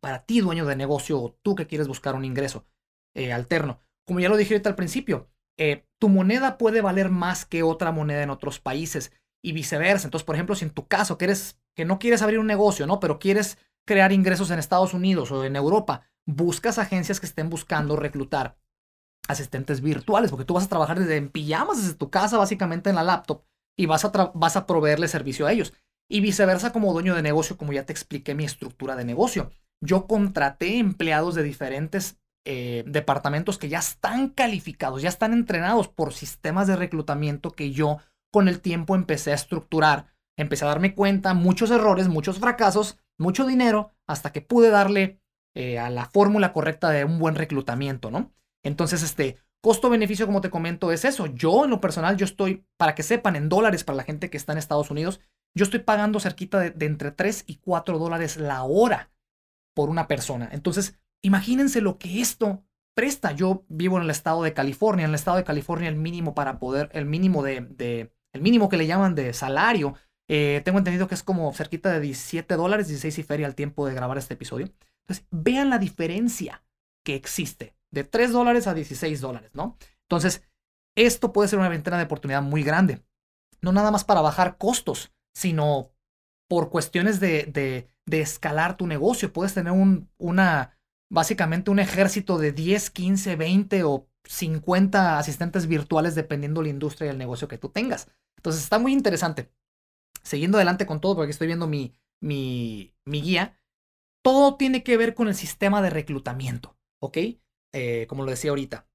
para 0.00 0.24
ti, 0.24 0.40
dueño 0.40 0.66
de 0.66 0.76
negocio, 0.76 1.20
o 1.20 1.32
tú 1.42 1.54
que 1.54 1.66
quieres 1.66 1.88
buscar 1.88 2.14
un 2.14 2.24
ingreso 2.24 2.66
eh, 3.14 3.32
alterno? 3.32 3.82
Como 4.04 4.20
ya 4.20 4.28
lo 4.28 4.36
dije 4.36 4.54
ahorita 4.54 4.70
al 4.70 4.76
principio, 4.76 5.28
tu 5.98 6.08
moneda 6.08 6.58
puede 6.58 6.82
valer 6.82 7.08
más 7.08 7.46
que 7.46 7.62
otra 7.62 7.90
moneda 7.90 8.22
en 8.22 8.30
otros 8.30 8.60
países 8.60 9.10
y 9.42 9.52
viceversa. 9.52 10.06
Entonces, 10.06 10.24
por 10.24 10.34
ejemplo, 10.34 10.54
si 10.54 10.64
en 10.64 10.70
tu 10.70 10.86
caso 10.86 11.18
que, 11.18 11.32
que 11.74 11.84
no 11.84 11.98
quieres 11.98 12.22
abrir 12.22 12.38
un 12.38 12.46
negocio, 12.46 12.86
¿no? 12.86 13.00
Pero 13.00 13.18
quieres 13.18 13.58
crear 13.86 14.12
ingresos 14.12 14.50
en 14.50 14.58
Estados 14.58 14.94
Unidos 14.94 15.30
o 15.30 15.44
en 15.44 15.56
Europa, 15.56 16.02
buscas 16.26 16.78
agencias 16.78 17.20
que 17.20 17.26
estén 17.26 17.48
buscando 17.48 17.96
reclutar 17.96 18.58
asistentes 19.28 19.80
virtuales, 19.80 20.30
porque 20.30 20.44
tú 20.44 20.54
vas 20.54 20.64
a 20.64 20.68
trabajar 20.68 20.98
desde 20.98 21.16
en 21.16 21.30
pijamas 21.30 21.82
desde 21.82 21.94
tu 21.94 22.10
casa, 22.10 22.38
básicamente 22.38 22.90
en 22.90 22.96
la 22.96 23.02
laptop, 23.02 23.42
y 23.76 23.86
vas 23.86 24.04
a, 24.04 24.32
vas 24.34 24.56
a 24.56 24.66
proveerle 24.66 25.08
servicio 25.08 25.46
a 25.46 25.52
ellos. 25.52 25.72
Y 26.08 26.20
viceversa 26.20 26.72
como 26.72 26.92
dueño 26.92 27.14
de 27.14 27.22
negocio, 27.22 27.56
como 27.56 27.72
ya 27.72 27.84
te 27.84 27.92
expliqué 27.92 28.34
mi 28.34 28.44
estructura 28.44 28.94
de 28.94 29.04
negocio. 29.04 29.50
Yo 29.80 30.06
contraté 30.06 30.78
empleados 30.78 31.34
de 31.34 31.42
diferentes 31.42 32.18
eh, 32.44 32.84
departamentos 32.86 33.58
que 33.58 33.68
ya 33.68 33.80
están 33.80 34.28
calificados, 34.28 35.02
ya 35.02 35.08
están 35.08 35.32
entrenados 35.32 35.88
por 35.88 36.12
sistemas 36.12 36.68
de 36.68 36.76
reclutamiento 36.76 37.50
que 37.50 37.72
yo 37.72 37.98
con 38.36 38.48
el 38.48 38.60
tiempo 38.60 38.94
empecé 38.94 39.32
a 39.32 39.34
estructurar, 39.34 40.08
empecé 40.36 40.66
a 40.66 40.68
darme 40.68 40.94
cuenta, 40.94 41.32
muchos 41.32 41.70
errores, 41.70 42.08
muchos 42.08 42.38
fracasos, 42.38 42.98
mucho 43.18 43.46
dinero, 43.46 43.94
hasta 44.06 44.30
que 44.30 44.42
pude 44.42 44.68
darle 44.68 45.22
eh, 45.54 45.78
a 45.78 45.88
la 45.88 46.04
fórmula 46.04 46.52
correcta 46.52 46.90
de 46.90 47.06
un 47.06 47.18
buen 47.18 47.34
reclutamiento, 47.34 48.10
¿no? 48.10 48.34
Entonces, 48.62 49.02
este 49.02 49.38
costo-beneficio, 49.62 50.26
como 50.26 50.42
te 50.42 50.50
comento, 50.50 50.92
es 50.92 51.06
eso. 51.06 51.24
Yo, 51.28 51.64
en 51.64 51.70
lo 51.70 51.80
personal, 51.80 52.18
yo 52.18 52.26
estoy, 52.26 52.66
para 52.76 52.94
que 52.94 53.02
sepan, 53.02 53.36
en 53.36 53.48
dólares 53.48 53.84
para 53.84 53.96
la 53.96 54.04
gente 54.04 54.28
que 54.28 54.36
está 54.36 54.52
en 54.52 54.58
Estados 54.58 54.90
Unidos, 54.90 55.22
yo 55.54 55.64
estoy 55.64 55.80
pagando 55.80 56.20
cerquita 56.20 56.60
de, 56.60 56.84
entre 56.84 57.12
3 57.12 57.44
y 57.46 57.56
4 57.56 57.98
dólares 57.98 58.36
la 58.36 58.64
hora 58.64 59.12
por 59.74 59.88
una 59.88 60.08
persona. 60.08 60.50
Entonces, 60.52 60.98
imagínense 61.22 61.80
lo 61.80 61.96
que 61.96 62.20
esto 62.20 62.66
presta. 62.94 63.32
Yo 63.32 63.64
vivo 63.68 63.96
en 63.96 64.02
el 64.02 64.10
estado 64.10 64.42
de 64.42 64.52
California. 64.52 65.04
En 65.04 65.12
el 65.12 65.14
estado 65.14 65.38
de 65.38 65.44
California, 65.44 65.88
el 65.88 65.96
mínimo 65.96 66.34
para 66.34 66.58
poder, 66.58 66.90
el 66.92 67.06
mínimo 67.06 67.42
de, 67.42 67.62
de 67.62 68.12
el 68.36 68.42
mínimo 68.42 68.68
que 68.68 68.76
le 68.76 68.86
llaman 68.86 69.14
de 69.14 69.32
salario. 69.32 69.94
Eh, 70.28 70.62
tengo 70.64 70.78
entendido 70.78 71.08
que 71.08 71.14
es 71.14 71.22
como 71.22 71.52
cerquita 71.52 71.92
de 71.92 72.00
17 72.00 72.54
dólares, 72.56 72.88
16 72.88 73.18
y 73.18 73.22
feria 73.22 73.46
al 73.46 73.54
tiempo 73.54 73.86
de 73.86 73.94
grabar 73.94 74.18
este 74.18 74.34
episodio. 74.34 74.68
Entonces, 75.02 75.26
vean 75.30 75.70
la 75.70 75.78
diferencia 75.78 76.64
que 77.04 77.14
existe 77.14 77.76
de 77.90 78.04
3 78.04 78.32
dólares 78.32 78.66
a 78.66 78.74
16 78.74 79.20
dólares, 79.20 79.50
¿no? 79.54 79.76
Entonces, 80.02 80.42
esto 80.96 81.32
puede 81.32 81.48
ser 81.48 81.58
una 81.58 81.68
ventana 81.68 81.98
de 81.98 82.04
oportunidad 82.04 82.42
muy 82.42 82.62
grande. 82.62 83.02
No 83.60 83.72
nada 83.72 83.90
más 83.90 84.04
para 84.04 84.20
bajar 84.20 84.58
costos, 84.58 85.12
sino 85.34 85.90
por 86.48 86.70
cuestiones 86.70 87.20
de, 87.20 87.88
de, 88.06 88.20
escalar 88.20 88.76
tu 88.76 88.86
negocio. 88.86 89.32
Puedes 89.32 89.54
tener 89.54 89.72
un, 89.72 90.08
una, 90.16 90.78
básicamente 91.10 91.70
un 91.70 91.78
ejército 91.78 92.38
de 92.38 92.52
10, 92.52 92.90
15, 92.90 93.36
20 93.36 93.84
o 93.84 94.08
50 94.24 95.18
asistentes 95.18 95.66
virtuales 95.66 96.14
dependiendo 96.14 96.62
la 96.62 96.68
industria 96.68 97.06
y 97.06 97.10
el 97.10 97.18
negocio 97.18 97.48
que 97.48 97.58
tú 97.58 97.68
tengas. 97.68 98.08
Entonces 98.46 98.62
está 98.62 98.78
muy 98.78 98.92
interesante. 98.92 99.50
Siguiendo 100.22 100.58
adelante 100.58 100.86
con 100.86 101.00
todo, 101.00 101.16
porque 101.16 101.32
estoy 101.32 101.48
viendo 101.48 101.66
mi, 101.66 101.94
mi, 102.20 102.94
mi 103.04 103.20
guía, 103.20 103.60
todo 104.22 104.56
tiene 104.56 104.84
que 104.84 104.96
ver 104.96 105.14
con 105.14 105.26
el 105.26 105.34
sistema 105.34 105.82
de 105.82 105.90
reclutamiento, 105.90 106.78
¿ok? 107.00 107.18
Eh, 107.72 108.06
como 108.08 108.24
lo 108.24 108.30
decía 108.30 108.50
ahorita. 108.50 108.88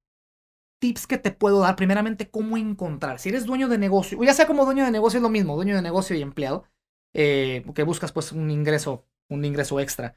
Tips 0.80 1.06
que 1.06 1.18
te 1.18 1.32
puedo 1.32 1.60
dar, 1.60 1.76
primeramente, 1.76 2.30
cómo 2.32 2.58
encontrar. 2.58 3.20
Si 3.20 3.28
eres 3.28 3.46
dueño 3.46 3.68
de 3.68 3.78
negocio, 3.78 4.18
o 4.20 4.24
ya 4.24 4.34
sea 4.34 4.48
como 4.48 4.64
dueño 4.64 4.86
de 4.86 4.92
negocio 4.92 5.18
es 5.18 5.24
lo 5.24 5.30
mismo, 5.30 5.58
dueño 5.58 5.76
de 5.76 5.82
negocio 5.82 6.16
y 6.16 6.22
empleado, 6.22 6.66
eh, 7.14 7.66
que 7.76 7.84
buscas 7.84 8.14
pues 8.14 8.32
un 8.32 8.50
ingreso, 8.52 9.06
un 9.30 9.44
ingreso 9.44 9.82
extra. 9.82 10.16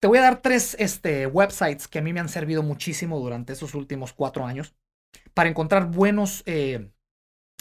Te 0.00 0.08
voy 0.08 0.18
a 0.18 0.22
dar 0.22 0.42
tres 0.42 0.76
este, 0.80 1.26
websites 1.28 1.88
que 1.88 2.00
a 2.00 2.02
mí 2.02 2.12
me 2.12 2.20
han 2.20 2.28
servido 2.28 2.64
muchísimo 2.64 3.20
durante 3.20 3.54
esos 3.54 3.74
últimos 3.74 4.12
cuatro 4.12 4.44
años 4.44 4.74
para 5.34 5.48
encontrar 5.48 5.90
buenos, 5.90 6.42
eh, 6.46 6.90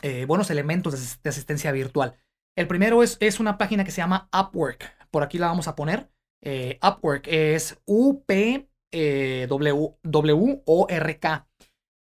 eh, 0.05 0.25
buenos 0.27 0.51
elementos 0.51 1.19
de, 1.23 1.29
asistencia 1.31 1.71
virtual. 1.71 2.13
El 2.55 2.67
primero 2.67 3.01
es, 3.01 3.17
es, 3.21 3.39
una 3.39 3.57
página 3.57 3.83
que 3.83 3.89
se 3.89 4.01
llama 4.01 4.29
Upwork. 4.31 4.85
Por 5.09 5.23
aquí 5.23 5.39
la 5.39 5.47
vamos 5.47 5.67
a 5.67 5.75
poner. 5.75 6.11
Eh, 6.43 6.77
Upwork 6.83 7.27
es 7.27 7.81
U-P-W-O-R-K. 7.85 8.67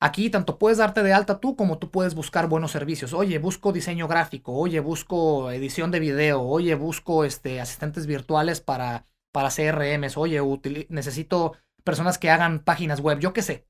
Aquí 0.01 0.29
tanto 0.29 0.59
puedes 0.59 0.77
darte 0.77 1.03
de 1.03 1.15
alta 1.15 1.41
tú 1.41 1.57
como 1.57 1.79
tú 1.79 1.91
puedes 1.91 2.15
buscar 2.15 2.47
buenos 2.47 2.73
servicios. 2.73 3.15
Oye, 3.15 3.39
busco 3.39 3.73
diseño 3.73 4.07
gráfico, 4.07 4.53
oye, 4.53 4.81
busco 4.81 5.51
edición 5.51 5.91
de 5.91 6.01
video, 6.01 6.43
oye, 6.43 6.75
busco 6.75 7.25
este, 7.25 7.59
asistentes 7.59 8.07
virtuales 8.07 8.61
para, 8.61 9.07
para 9.33 9.49
CRMs, 9.49 10.19
oye, 10.19 10.43
necesito 10.91 11.55
personas 11.85 12.19
que 12.19 12.29
hagan 12.29 12.65
páginas 12.65 13.01
web, 13.01 13.19
yo 13.19 13.33
qué 13.33 13.41
sé. 13.41 13.67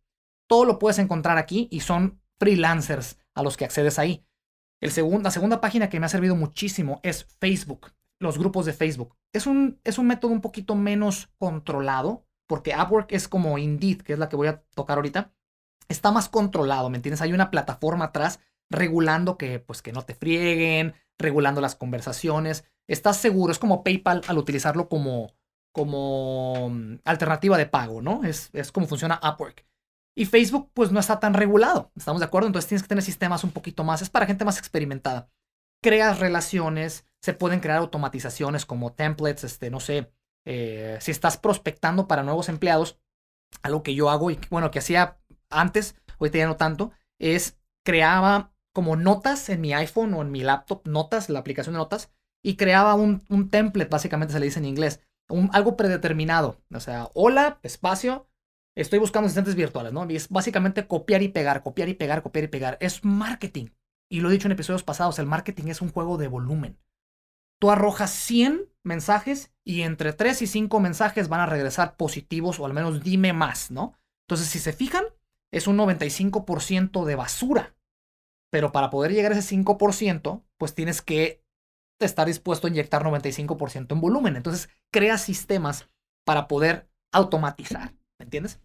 Todo 0.48 0.64
lo 0.64 0.80
puedes 0.80 0.98
encontrar 0.98 1.38
aquí 1.38 1.68
y 1.70 1.80
son 1.80 2.20
freelancers 2.40 3.16
a 3.34 3.42
los 3.42 3.56
que 3.56 3.64
accedes 3.64 3.98
ahí. 3.98 4.24
El 4.80 4.90
la 5.22 5.30
segunda 5.30 5.60
página 5.60 5.88
que 5.88 5.98
me 5.98 6.06
ha 6.06 6.10
servido 6.10 6.36
muchísimo 6.36 7.00
es 7.02 7.24
Facebook, 7.40 7.92
los 8.18 8.38
grupos 8.38 8.66
de 8.66 8.72
Facebook. 8.72 9.16
Es 9.32 9.46
un, 9.46 9.80
es 9.84 9.98
un 9.98 10.06
método 10.06 10.32
un 10.32 10.40
poquito 10.40 10.74
menos 10.74 11.30
controlado, 11.38 12.26
porque 12.46 12.74
Upwork 12.76 13.12
es 13.12 13.28
como 13.28 13.56
Indeed, 13.58 14.02
que 14.02 14.12
es 14.12 14.18
la 14.18 14.28
que 14.28 14.36
voy 14.36 14.48
a 14.48 14.62
tocar 14.74 14.98
ahorita 14.98 15.32
está 15.88 16.12
más 16.12 16.28
controlado, 16.28 16.90
¿me 16.90 16.96
entiendes? 16.96 17.22
Hay 17.22 17.32
una 17.32 17.50
plataforma 17.50 18.06
atrás 18.06 18.40
regulando 18.70 19.36
que, 19.36 19.60
pues, 19.60 19.82
que 19.82 19.92
no 19.92 20.02
te 20.02 20.14
frieguen, 20.14 20.94
regulando 21.18 21.60
las 21.60 21.76
conversaciones. 21.76 22.64
Estás 22.86 23.16
seguro, 23.18 23.52
es 23.52 23.58
como 23.58 23.84
PayPal 23.84 24.22
al 24.26 24.38
utilizarlo 24.38 24.88
como, 24.88 25.34
como 25.72 26.70
mm, 26.70 26.96
alternativa 27.04 27.58
de 27.58 27.66
pago, 27.66 28.02
¿no? 28.02 28.24
Es, 28.24 28.50
es 28.52 28.72
como 28.72 28.86
funciona 28.86 29.20
Upwork. 29.22 29.64
Y 30.16 30.26
Facebook, 30.26 30.70
pues, 30.74 30.92
no 30.92 31.00
está 31.00 31.18
tan 31.18 31.34
regulado, 31.34 31.90
¿estamos 31.96 32.20
de 32.20 32.26
acuerdo? 32.26 32.46
Entonces 32.46 32.68
tienes 32.68 32.82
que 32.82 32.88
tener 32.88 33.02
sistemas 33.02 33.42
un 33.42 33.50
poquito 33.50 33.82
más, 33.82 34.00
es 34.00 34.10
para 34.10 34.26
gente 34.26 34.44
más 34.44 34.58
experimentada. 34.58 35.28
Creas 35.82 36.20
relaciones, 36.20 37.06
se 37.20 37.34
pueden 37.34 37.60
crear 37.60 37.78
automatizaciones 37.78 38.64
como 38.64 38.92
templates, 38.92 39.44
este, 39.44 39.70
no 39.70 39.80
sé, 39.80 40.12
eh, 40.44 40.98
si 41.00 41.10
estás 41.10 41.36
prospectando 41.36 42.06
para 42.06 42.22
nuevos 42.22 42.48
empleados, 42.48 42.98
algo 43.62 43.82
que 43.82 43.94
yo 43.94 44.10
hago 44.10 44.30
y 44.30 44.38
bueno, 44.50 44.70
que 44.70 44.78
hacía 44.78 45.18
antes, 45.50 45.96
ahorita 46.18 46.38
ya 46.38 46.46
no 46.46 46.56
tanto, 46.56 46.92
es 47.18 47.58
creaba 47.84 48.52
como 48.72 48.96
notas 48.96 49.48
en 49.48 49.60
mi 49.60 49.72
iPhone 49.72 50.14
o 50.14 50.22
en 50.22 50.30
mi 50.30 50.42
laptop, 50.42 50.86
notas, 50.86 51.28
la 51.28 51.38
aplicación 51.38 51.74
de 51.74 51.78
notas, 51.78 52.10
y 52.42 52.56
creaba 52.56 52.94
un, 52.94 53.24
un 53.28 53.48
template, 53.48 53.90
básicamente 53.90 54.32
se 54.32 54.40
le 54.40 54.46
dice 54.46 54.58
en 54.58 54.66
inglés, 54.66 55.00
algo 55.52 55.76
predeterminado. 55.76 56.60
O 56.72 56.80
sea, 56.80 57.08
hola, 57.14 57.58
espacio, 57.62 58.28
estoy 58.74 58.98
buscando 58.98 59.26
asistentes 59.26 59.54
virtuales, 59.54 59.92
¿no? 59.92 60.08
Y 60.10 60.16
es 60.16 60.28
básicamente 60.28 60.86
copiar 60.86 61.22
y 61.22 61.28
pegar, 61.28 61.62
copiar 61.62 61.88
y 61.88 61.94
pegar, 61.94 62.22
copiar 62.22 62.44
y 62.44 62.48
pegar. 62.48 62.76
Es 62.80 63.04
marketing. 63.04 63.68
Y 64.08 64.20
lo 64.20 64.28
he 64.28 64.32
dicho 64.32 64.48
en 64.48 64.52
episodios 64.52 64.82
pasados, 64.82 65.18
el 65.18 65.26
marketing 65.26 65.68
es 65.68 65.80
un 65.80 65.90
juego 65.90 66.18
de 66.18 66.28
volumen. 66.28 66.78
Tú 67.60 67.70
arrojas 67.70 68.10
100 68.10 68.68
mensajes 68.82 69.52
y 69.64 69.82
entre 69.82 70.12
3 70.12 70.42
y 70.42 70.46
5 70.46 70.80
mensajes 70.80 71.28
van 71.28 71.40
a 71.40 71.46
regresar 71.46 71.96
positivos 71.96 72.60
o 72.60 72.66
al 72.66 72.74
menos 72.74 73.02
dime 73.02 73.32
más, 73.32 73.70
¿no? 73.70 73.94
Entonces, 74.26 74.48
si 74.48 74.58
se 74.58 74.72
fijan, 74.72 75.04
es 75.50 75.66
un 75.66 75.76
95% 75.76 77.04
de 77.04 77.14
basura. 77.14 77.76
Pero 78.50 78.72
para 78.72 78.90
poder 78.90 79.12
llegar 79.12 79.32
a 79.32 79.38
ese 79.38 79.56
5%, 79.56 80.44
pues 80.58 80.74
tienes 80.74 81.02
que 81.02 81.42
estar 82.00 82.26
dispuesto 82.26 82.66
a 82.66 82.70
inyectar 82.70 83.02
95% 83.02 83.94
en 83.94 84.00
volumen. 84.00 84.36
Entonces, 84.36 84.68
crea 84.92 85.18
sistemas 85.18 85.88
para 86.24 86.48
poder 86.48 86.88
automatizar. 87.12 87.94
¿Me 88.18 88.24
entiendes? 88.24 88.60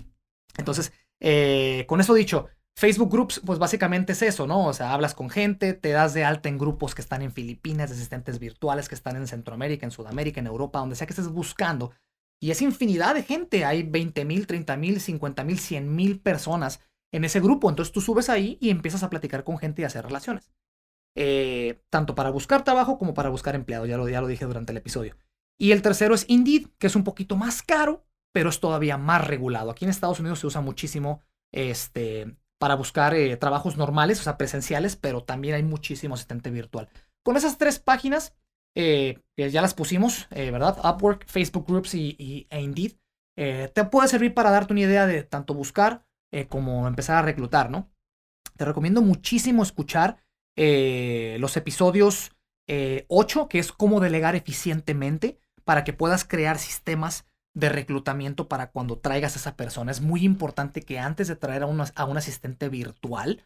Entonces, 0.57 0.91
eh, 1.19 1.85
con 1.87 2.01
eso 2.01 2.13
dicho, 2.13 2.47
Facebook 2.75 3.11
Groups, 3.11 3.41
pues 3.45 3.59
básicamente 3.59 4.13
es 4.13 4.21
eso, 4.21 4.47
¿no? 4.47 4.67
O 4.67 4.73
sea, 4.73 4.93
hablas 4.93 5.13
con 5.13 5.29
gente, 5.29 5.73
te 5.73 5.89
das 5.89 6.13
de 6.13 6.23
alta 6.23 6.49
en 6.49 6.57
grupos 6.57 6.95
que 6.95 7.01
están 7.01 7.21
en 7.21 7.31
Filipinas, 7.31 7.91
asistentes 7.91 8.39
virtuales 8.39 8.87
que 8.87 8.95
están 8.95 9.15
en 9.15 9.27
Centroamérica, 9.27 9.85
en 9.85 9.91
Sudamérica, 9.91 10.39
en 10.39 10.47
Europa, 10.47 10.79
donde 10.79 10.95
sea 10.95 11.07
que 11.07 11.13
estés 11.13 11.27
buscando 11.29 11.91
y 12.39 12.51
es 12.51 12.61
infinidad 12.61 13.15
de 13.15 13.23
gente. 13.23 13.65
Hay 13.65 13.83
20 13.83 14.25
mil, 14.25 14.47
30 14.47 14.77
mil, 14.77 15.01
50 15.01 15.43
mil, 15.43 15.59
100 15.59 15.95
mil 15.95 16.19
personas 16.19 16.81
en 17.11 17.25
ese 17.25 17.39
grupo. 17.39 17.69
Entonces 17.69 17.91
tú 17.91 18.01
subes 18.01 18.29
ahí 18.29 18.57
y 18.61 18.69
empiezas 18.69 19.03
a 19.03 19.09
platicar 19.09 19.43
con 19.43 19.57
gente 19.57 19.81
y 19.81 19.85
hacer 19.85 20.05
relaciones. 20.05 20.49
Eh, 21.15 21.81
tanto 21.89 22.15
para 22.15 22.29
buscar 22.29 22.63
trabajo 22.63 22.97
como 22.97 23.13
para 23.13 23.29
buscar 23.29 23.55
empleado. 23.55 23.85
Ya 23.85 23.97
lo, 23.97 24.07
ya 24.07 24.21
lo 24.21 24.27
dije 24.27 24.45
durante 24.45 24.71
el 24.71 24.77
episodio. 24.77 25.17
Y 25.57 25.71
el 25.73 25.81
tercero 25.81 26.15
es 26.15 26.25
Indeed, 26.29 26.67
que 26.77 26.87
es 26.87 26.95
un 26.95 27.03
poquito 27.03 27.35
más 27.35 27.61
caro, 27.61 28.05
pero 28.31 28.49
es 28.49 28.59
todavía 28.59 28.97
más 28.97 29.27
regulado. 29.27 29.71
Aquí 29.71 29.85
en 29.85 29.91
Estados 29.91 30.19
Unidos 30.19 30.39
se 30.39 30.47
usa 30.47 30.61
muchísimo 30.61 31.21
este, 31.51 32.35
para 32.59 32.75
buscar 32.75 33.13
eh, 33.13 33.37
trabajos 33.37 33.77
normales, 33.77 34.19
o 34.19 34.23
sea, 34.23 34.37
presenciales, 34.37 34.95
pero 34.95 35.23
también 35.23 35.55
hay 35.55 35.63
muchísimo 35.63 36.15
asistente 36.15 36.51
virtual. 36.51 36.89
Con 37.23 37.37
esas 37.37 37.57
tres 37.57 37.79
páginas 37.79 38.33
eh, 38.75 39.19
que 39.35 39.49
ya 39.49 39.61
las 39.61 39.73
pusimos, 39.73 40.27
eh, 40.31 40.51
¿verdad? 40.51 40.77
Upwork, 40.83 41.25
Facebook 41.27 41.65
Groups 41.67 41.95
y, 41.95 42.47
e 42.49 42.61
Indeed, 42.61 42.93
eh, 43.35 43.69
te 43.73 43.83
puede 43.85 44.07
servir 44.07 44.33
para 44.33 44.51
darte 44.51 44.73
una 44.73 44.81
idea 44.81 45.05
de 45.07 45.23
tanto 45.23 45.53
buscar 45.53 46.05
como 46.47 46.87
empezar 46.87 47.17
a 47.17 47.23
reclutar, 47.23 47.71
¿no? 47.71 47.89
Te 48.55 48.63
recomiendo 48.63 49.01
muchísimo 49.01 49.63
escuchar 49.63 50.23
los 50.55 51.57
episodios 51.57 52.35
8, 53.07 53.49
que 53.49 53.57
es 53.57 53.71
cómo 53.71 53.99
delegar 53.99 54.35
eficientemente 54.35 55.39
para 55.63 55.83
que 55.83 55.91
puedas 55.91 56.25
crear 56.25 56.59
sistemas 56.59 57.25
de 57.59 57.69
reclutamiento 57.69 58.47
para 58.47 58.71
cuando 58.71 58.97
traigas 58.97 59.35
a 59.35 59.39
esa 59.39 59.55
persona. 59.55 59.91
Es 59.91 60.01
muy 60.01 60.23
importante 60.23 60.81
que 60.81 60.99
antes 60.99 61.27
de 61.27 61.35
traer 61.35 61.63
a 61.63 61.65
un, 61.67 61.81
a 61.81 62.05
un 62.05 62.17
asistente 62.17 62.69
virtual, 62.69 63.43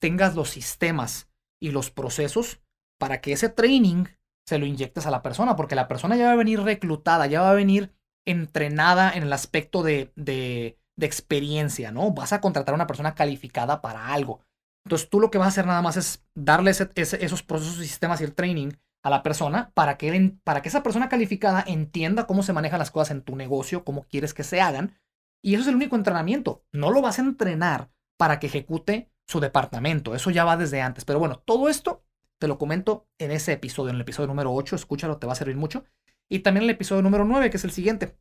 tengas 0.00 0.34
los 0.34 0.50
sistemas 0.50 1.30
y 1.62 1.70
los 1.70 1.90
procesos 1.90 2.60
para 3.00 3.20
que 3.20 3.32
ese 3.32 3.48
training 3.48 4.04
se 4.46 4.58
lo 4.58 4.66
inyectes 4.66 5.06
a 5.06 5.10
la 5.10 5.22
persona, 5.22 5.56
porque 5.56 5.74
la 5.74 5.88
persona 5.88 6.16
ya 6.16 6.26
va 6.26 6.32
a 6.32 6.36
venir 6.36 6.60
reclutada, 6.60 7.26
ya 7.26 7.40
va 7.40 7.50
a 7.50 7.54
venir 7.54 7.94
entrenada 8.26 9.12
en 9.12 9.22
el 9.22 9.32
aspecto 9.32 9.82
de, 9.82 10.12
de, 10.16 10.78
experiencia, 11.00 11.90
¿no? 11.90 12.12
Vas 12.12 12.32
a 12.32 12.40
contratar 12.40 12.72
a 12.72 12.76
una 12.76 12.86
persona 12.86 13.14
calificada 13.14 13.80
para 13.82 14.12
algo. 14.12 14.40
Entonces 14.86 15.08
tú 15.08 15.20
lo 15.20 15.30
que 15.30 15.38
vas 15.38 15.46
a 15.46 15.48
hacer 15.48 15.66
nada 15.66 15.82
más 15.82 15.96
es 15.96 16.24
darle 16.34 16.70
esos 16.70 17.42
procesos 17.42 17.78
y 17.78 17.86
sistemas 17.86 18.20
y 18.20 18.24
el 18.24 18.34
training 18.34 18.72
a 19.04 19.10
la 19.10 19.22
persona 19.22 19.70
para 19.74 19.98
que, 19.98 20.34
para 20.42 20.62
que 20.62 20.68
esa 20.70 20.82
persona 20.82 21.08
calificada 21.08 21.62
entienda 21.66 22.26
cómo 22.26 22.42
se 22.42 22.54
manejan 22.54 22.78
las 22.78 22.90
cosas 22.90 23.12
en 23.12 23.22
tu 23.22 23.36
negocio, 23.36 23.84
cómo 23.84 24.04
quieres 24.04 24.32
que 24.32 24.42
se 24.42 24.60
hagan. 24.60 24.98
Y 25.42 25.54
eso 25.54 25.62
es 25.62 25.68
el 25.68 25.76
único 25.76 25.94
entrenamiento. 25.94 26.64
No 26.72 26.90
lo 26.90 27.02
vas 27.02 27.18
a 27.18 27.22
entrenar 27.22 27.90
para 28.16 28.40
que 28.40 28.46
ejecute 28.46 29.12
su 29.28 29.40
departamento. 29.40 30.14
Eso 30.14 30.30
ya 30.30 30.44
va 30.44 30.56
desde 30.56 30.80
antes. 30.80 31.04
Pero 31.04 31.18
bueno, 31.18 31.42
todo 31.44 31.68
esto 31.68 32.02
te 32.38 32.48
lo 32.48 32.56
comento 32.56 33.06
en 33.18 33.30
ese 33.30 33.52
episodio, 33.52 33.90
en 33.90 33.96
el 33.96 34.02
episodio 34.02 34.26
número 34.26 34.52
8, 34.52 34.74
escúchalo, 34.74 35.18
te 35.18 35.26
va 35.26 35.34
a 35.34 35.36
servir 35.36 35.56
mucho. 35.56 35.84
Y 36.30 36.40
también 36.40 36.64
el 36.64 36.70
episodio 36.70 37.02
número 37.02 37.26
9, 37.26 37.50
que 37.50 37.58
es 37.58 37.64
el 37.64 37.72
siguiente, 37.72 38.16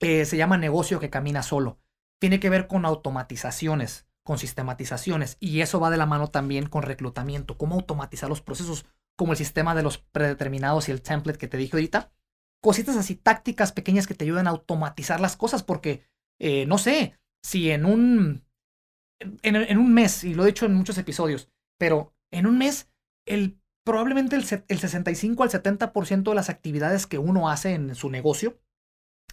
eh, 0.00 0.26
se 0.26 0.36
llama 0.36 0.58
Negocio 0.58 1.00
que 1.00 1.08
camina 1.08 1.42
solo. 1.42 1.78
Tiene 2.20 2.40
que 2.40 2.50
ver 2.50 2.66
con 2.66 2.84
automatizaciones, 2.84 4.06
con 4.22 4.38
sistematizaciones, 4.38 5.38
y 5.40 5.62
eso 5.62 5.80
va 5.80 5.88
de 5.88 5.96
la 5.96 6.04
mano 6.04 6.28
también 6.28 6.68
con 6.68 6.82
reclutamiento, 6.82 7.56
cómo 7.56 7.76
automatizar 7.76 8.28
los 8.28 8.42
procesos, 8.42 8.84
como 9.20 9.32
el 9.32 9.38
sistema 9.38 9.74
de 9.74 9.82
los 9.82 9.98
predeterminados 9.98 10.88
y 10.88 10.92
el 10.92 11.02
template 11.02 11.38
que 11.38 11.46
te 11.46 11.58
dije 11.58 11.76
ahorita. 11.76 12.10
Cositas 12.62 12.96
así, 12.96 13.16
tácticas 13.16 13.70
pequeñas 13.70 14.06
que 14.06 14.14
te 14.14 14.24
ayudan 14.24 14.46
a 14.46 14.50
automatizar 14.50 15.20
las 15.20 15.36
cosas, 15.36 15.62
porque, 15.62 16.06
eh, 16.38 16.64
no 16.64 16.78
sé, 16.78 17.20
si 17.44 17.70
en 17.70 17.84
un, 17.84 18.46
en 19.42 19.76
un 19.76 19.92
mes, 19.92 20.24
y 20.24 20.32
lo 20.32 20.44
he 20.44 20.46
dicho 20.46 20.64
en 20.64 20.72
muchos 20.72 20.96
episodios, 20.96 21.50
pero 21.78 22.14
en 22.32 22.46
un 22.46 22.56
mes 22.56 22.88
el, 23.26 23.60
probablemente 23.84 24.36
el, 24.36 24.64
el 24.68 24.78
65 24.78 25.42
al 25.42 25.50
70% 25.50 26.22
de 26.22 26.34
las 26.34 26.48
actividades 26.48 27.06
que 27.06 27.18
uno 27.18 27.50
hace 27.50 27.74
en 27.74 27.94
su 27.94 28.08
negocio 28.08 28.58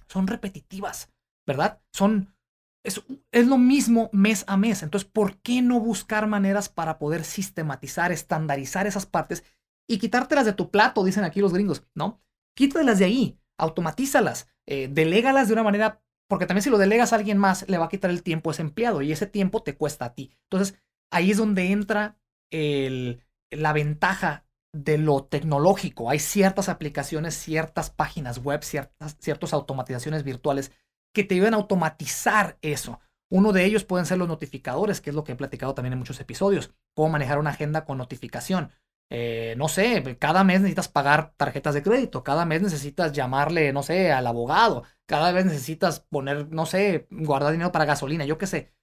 son 0.10 0.28
repetitivas, 0.28 1.14
¿verdad? 1.46 1.82
Son, 1.94 2.36
es, 2.84 3.02
es 3.32 3.48
lo 3.48 3.58
mismo 3.58 4.10
mes 4.12 4.44
a 4.48 4.58
mes. 4.58 4.84
Entonces, 4.84 5.10
¿por 5.10 5.38
qué 5.38 5.62
no 5.62 5.80
buscar 5.80 6.28
maneras 6.28 6.68
para 6.68 7.00
poder 7.00 7.24
sistematizar, 7.24 8.12
estandarizar 8.12 8.86
esas 8.86 9.06
partes 9.06 9.46
y 9.88 9.98
quitártelas 10.00 10.46
de 10.46 10.54
tu 10.54 10.70
plato, 10.70 11.04
dicen 11.04 11.24
aquí 11.24 11.40
los 11.40 11.54
gringos, 11.54 11.84
¿no? 11.96 12.22
Quítalas 12.56 13.00
de 13.00 13.06
ahí, 13.06 13.40
automatízalas, 13.58 14.48
eh, 14.66 14.90
delégalas 14.92 15.48
de 15.48 15.54
una 15.54 15.64
manera, 15.64 16.02
porque 16.28 16.46
también 16.46 16.64
si 16.64 16.70
lo 16.70 16.78
delegas 16.78 17.14
a 17.14 17.16
alguien 17.16 17.38
más, 17.38 17.68
le 17.70 17.78
va 17.78 17.86
a 17.86 17.90
quitar 17.90 18.12
el 18.12 18.24
tiempo 18.24 18.50
a 18.50 18.54
ese 18.54 18.62
empleado 18.62 19.02
y 19.02 19.12
ese 19.12 19.28
tiempo 19.28 19.64
te 19.64 19.76
cuesta 19.76 20.06
a 20.06 20.14
ti. 20.14 20.36
Entonces, 20.44 20.78
ahí 21.12 21.32
es 21.32 21.38
donde 21.38 21.72
entra 21.72 22.18
el, 22.52 23.24
la 23.50 23.74
ventaja 23.74 24.46
de 24.74 24.98
lo 24.98 25.24
tecnológico. 25.24 26.10
Hay 26.10 26.20
ciertas 26.20 26.70
aplicaciones, 26.70 27.36
ciertas 27.36 27.90
páginas 27.90 28.40
web, 28.40 28.64
ciertas, 28.64 29.18
ciertas 29.20 29.54
automatizaciones 29.54 30.24
virtuales 30.24 30.72
que 31.14 31.24
te 31.24 31.36
ayudan 31.36 31.54
a 31.54 31.58
automatizar 31.58 32.58
eso. 32.62 33.00
Uno 33.30 33.52
de 33.52 33.66
ellos 33.66 33.84
pueden 33.84 34.06
ser 34.06 34.18
los 34.18 34.28
notificadores, 34.28 35.02
que 35.02 35.10
es 35.10 35.16
lo 35.16 35.24
que 35.24 35.34
he 35.34 35.36
platicado 35.36 35.74
también 35.74 35.94
en 35.94 36.00
muchos 36.00 36.20
episodios. 36.20 36.74
Cómo 36.96 37.10
manejar 37.10 37.40
una 37.40 37.50
agenda 37.50 37.86
con 37.86 37.98
notificación. 37.98 38.72
Eh, 39.10 39.56
no 39.58 39.70
sé, 39.70 40.18
cada 40.20 40.44
mes 40.44 40.60
necesitas 40.60 40.90
pagar 40.90 41.34
tarjetas 41.38 41.74
de 41.74 41.82
crédito, 41.84 42.24
cada 42.24 42.46
mes 42.46 42.62
necesitas 42.62 43.14
llamarle, 43.14 43.72
no 43.72 43.82
sé, 43.82 44.12
al 44.12 44.28
abogado, 44.28 44.84
cada 45.06 45.32
vez 45.32 45.46
necesitas 45.46 46.02
poner, 46.02 46.50
no 46.50 46.66
sé, 46.66 47.08
guardar 47.10 47.54
dinero 47.54 47.72
para 47.72 47.86
gasolina, 47.86 48.26
yo 48.26 48.38
qué 48.38 48.48
sé. 48.48 48.74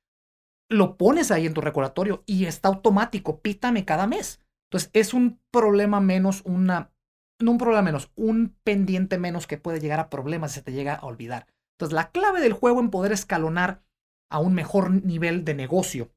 Lo 0.71 0.97
pones 0.97 1.31
ahí 1.31 1.47
en 1.47 1.53
tu 1.55 1.61
recordatorio 1.61 2.23
y 2.27 2.47
está 2.47 2.69
automático, 2.69 3.41
pítame 3.43 3.85
cada 3.85 4.07
mes. 4.07 4.41
Entonces 4.71 4.91
es 4.95 5.13
un 5.13 5.41
problema 5.51 6.01
menos, 6.01 6.43
una, 6.47 6.91
no 7.39 7.51
un 7.53 7.59
problema 7.59 7.83
menos, 7.83 8.11
un 8.17 8.57
pendiente 8.65 9.19
menos 9.19 9.47
que 9.47 9.59
puede 9.59 9.79
llegar 9.79 10.01
a 10.01 10.09
problemas 10.09 10.53
si 10.53 10.57
se 10.57 10.63
te 10.63 10.73
llega 10.73 10.95
a 10.95 11.07
olvidar. 11.07 11.47
Entonces 11.75 11.95
la 11.95 12.11
clave 12.11 12.41
del 12.41 12.55
juego 12.55 12.81
en 12.81 12.91
poder 12.91 13.13
escalonar 13.13 13.83
a 14.31 14.39
un 14.39 14.55
mejor 14.55 14.91
nivel 15.05 15.45
de 15.45 15.55
negocio 15.55 16.11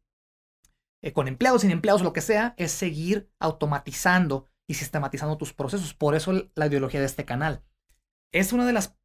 eh, 1.08 1.14
con 1.14 1.30
empleados, 1.30 1.62
sin 1.62 1.72
empleados, 1.72 2.02
lo 2.02 2.12
que 2.12 2.20
sea, 2.20 2.54
es 2.58 2.74
seguir 2.74 3.32
automatizando 3.40 4.50
y 4.70 4.74
sistematizando 4.74 5.38
tus 5.38 5.54
procesos. 5.54 5.94
Por 5.94 6.16
eso 6.16 6.34
la 6.54 6.68
ideología 6.68 7.00
de 7.00 7.06
este 7.06 7.24
canal. 7.24 7.64
Es 8.34 8.52
una 8.52 8.66
de 8.66 8.74
las, 8.74 8.98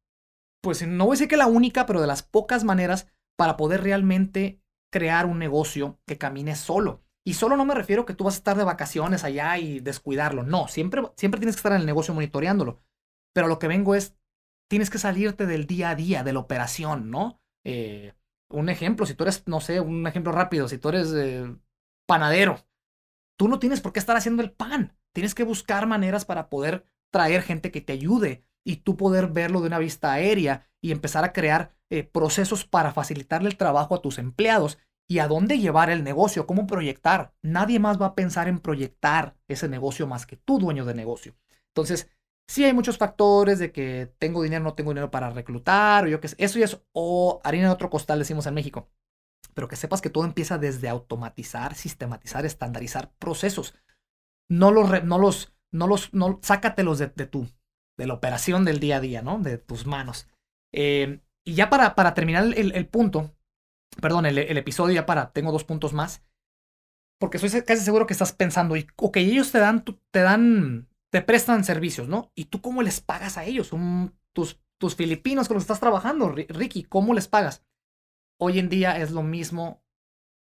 pues 0.61 0.85
no 0.85 1.05
voy 1.05 1.13
a 1.13 1.15
decir 1.15 1.29
que 1.29 1.37
la 1.37 1.47
única, 1.47 1.85
pero 1.85 2.01
de 2.01 2.07
las 2.07 2.21
pocas 2.21 2.65
maneras 2.65 3.07
para 3.37 3.55
poder 3.55 3.83
realmente 3.83 4.61
crear 4.91 5.25
un 5.25 5.39
negocio 5.39 5.97
que 6.05 6.17
camine 6.17 6.57
solo. 6.57 7.05
Y 7.25 7.35
solo 7.35 7.55
no 7.55 7.63
me 7.63 7.73
refiero 7.73 8.05
que 8.05 8.13
tú 8.13 8.25
vas 8.25 8.33
a 8.33 8.39
estar 8.39 8.57
de 8.57 8.65
vacaciones 8.65 9.23
allá 9.23 9.57
y 9.57 9.79
descuidarlo. 9.79 10.43
No, 10.43 10.67
siempre, 10.67 11.03
siempre 11.15 11.39
tienes 11.39 11.55
que 11.55 11.59
estar 11.59 11.71
en 11.71 11.79
el 11.79 11.85
negocio 11.85 12.13
monitoreándolo. 12.13 12.83
Pero 13.33 13.47
lo 13.47 13.59
que 13.59 13.69
vengo 13.69 13.95
es, 13.95 14.17
tienes 14.69 14.89
que 14.89 14.97
salirte 14.97 15.45
del 15.45 15.67
día 15.67 15.91
a 15.91 15.95
día, 15.95 16.25
de 16.25 16.33
la 16.33 16.39
operación, 16.39 17.09
¿no? 17.11 17.39
Eh, 17.63 18.11
un 18.49 18.67
ejemplo, 18.67 19.05
si 19.05 19.15
tú 19.15 19.23
eres, 19.23 19.47
no 19.47 19.61
sé, 19.61 19.79
un 19.79 20.05
ejemplo 20.05 20.33
rápido, 20.33 20.67
si 20.67 20.77
tú 20.77 20.89
eres 20.89 21.13
eh, 21.15 21.55
panadero. 22.05 22.65
Tú 23.37 23.47
no 23.47 23.59
tienes 23.59 23.81
por 23.81 23.93
qué 23.93 23.99
estar 23.99 24.15
haciendo 24.15 24.43
el 24.43 24.51
pan. 24.51 24.95
Tienes 25.13 25.35
que 25.35 25.43
buscar 25.43 25.87
maneras 25.87 26.25
para 26.25 26.49
poder 26.49 26.85
traer 27.11 27.41
gente 27.41 27.71
que 27.71 27.81
te 27.81 27.93
ayude 27.93 28.45
y 28.65 28.77
tú 28.77 28.97
poder 28.97 29.27
verlo 29.27 29.61
de 29.61 29.67
una 29.67 29.79
vista 29.79 30.11
aérea 30.11 30.67
y 30.81 30.91
empezar 30.91 31.23
a 31.23 31.33
crear 31.33 31.75
eh, 31.89 32.03
procesos 32.03 32.65
para 32.65 32.91
facilitarle 32.91 33.49
el 33.49 33.57
trabajo 33.57 33.95
a 33.95 34.01
tus 34.01 34.17
empleados 34.17 34.79
y 35.07 35.19
a 35.19 35.27
dónde 35.27 35.59
llevar 35.59 35.89
el 35.89 36.03
negocio, 36.03 36.47
cómo 36.47 36.65
proyectar. 36.65 37.33
Nadie 37.41 37.79
más 37.79 38.01
va 38.01 38.07
a 38.07 38.15
pensar 38.15 38.47
en 38.47 38.59
proyectar 38.59 39.35
ese 39.47 39.67
negocio 39.67 40.07
más 40.07 40.25
que 40.25 40.37
tú, 40.37 40.59
dueño 40.59 40.85
de 40.85 40.93
negocio. 40.93 41.35
Entonces, 41.67 42.09
sí 42.47 42.63
hay 42.63 42.73
muchos 42.73 42.97
factores 42.97 43.59
de 43.59 43.71
que 43.71 44.11
tengo 44.17 44.41
dinero, 44.41 44.63
no 44.63 44.73
tengo 44.73 44.91
dinero 44.91 45.11
para 45.11 45.29
reclutar, 45.29 46.05
o 46.05 46.07
yo 46.07 46.19
qué 46.19 46.29
sé. 46.29 46.35
Eso 46.39 46.57
y 46.57 46.63
eso, 46.63 46.83
o 46.93 47.41
harina 47.43 47.67
de 47.67 47.73
otro 47.73 47.89
costal, 47.89 48.19
decimos 48.19 48.45
en 48.47 48.53
México 48.53 48.89
pero 49.53 49.67
que 49.67 49.75
sepas 49.75 50.01
que 50.01 50.09
todo 50.09 50.25
empieza 50.25 50.57
desde 50.57 50.89
automatizar, 50.89 51.75
sistematizar, 51.75 52.45
estandarizar 52.45 53.11
procesos. 53.19 53.75
No 54.49 54.71
los, 54.71 55.03
no 55.03 55.17
los, 55.17 55.53
no 55.71 55.87
los, 55.87 56.13
no, 56.13 56.39
sácatelos 56.41 56.99
de, 56.99 57.07
de 57.07 57.25
tu, 57.25 57.47
de 57.97 58.07
la 58.07 58.13
operación 58.13 58.65
del 58.65 58.79
día 58.79 58.97
a 58.97 59.01
día, 59.01 59.21
¿no? 59.21 59.39
De 59.39 59.57
tus 59.57 59.85
manos. 59.85 60.27
Eh, 60.71 61.21
y 61.45 61.55
ya 61.55 61.69
para, 61.69 61.95
para 61.95 62.13
terminar 62.13 62.45
el, 62.55 62.87
punto, 62.87 63.35
perdón, 64.01 64.25
el, 64.25 64.37
episodio, 64.57 64.95
ya 64.95 65.05
para, 65.05 65.31
tengo 65.31 65.51
dos 65.51 65.65
puntos 65.65 65.93
más, 65.93 66.23
porque 67.19 67.37
estoy 67.37 67.61
casi 67.63 67.83
seguro 67.83 68.07
que 68.07 68.13
estás 68.13 68.33
pensando, 68.33 68.75
y, 68.75 68.87
ok, 68.95 69.17
ellos 69.17 69.51
te 69.51 69.59
dan, 69.59 69.83
te 69.83 70.21
dan, 70.21 70.87
te 71.11 71.21
prestan 71.21 71.63
servicios, 71.63 72.07
¿no? 72.07 72.31
¿Y 72.33 72.45
tú 72.45 72.61
cómo 72.61 72.81
les 72.81 73.01
pagas 73.01 73.37
a 73.37 73.45
ellos? 73.45 73.71
tus, 74.33 74.59
tus 74.79 74.95
filipinos 74.95 75.47
con 75.47 75.55
los 75.55 75.63
estás 75.63 75.79
trabajando, 75.79 76.29
Ricky, 76.29 76.83
¿cómo 76.83 77.13
les 77.13 77.27
pagas? 77.27 77.61
Hoy 78.45 78.59
en 78.59 78.67
día 78.67 78.97
es 78.97 79.11
lo 79.11 79.23
mismo 79.23 79.81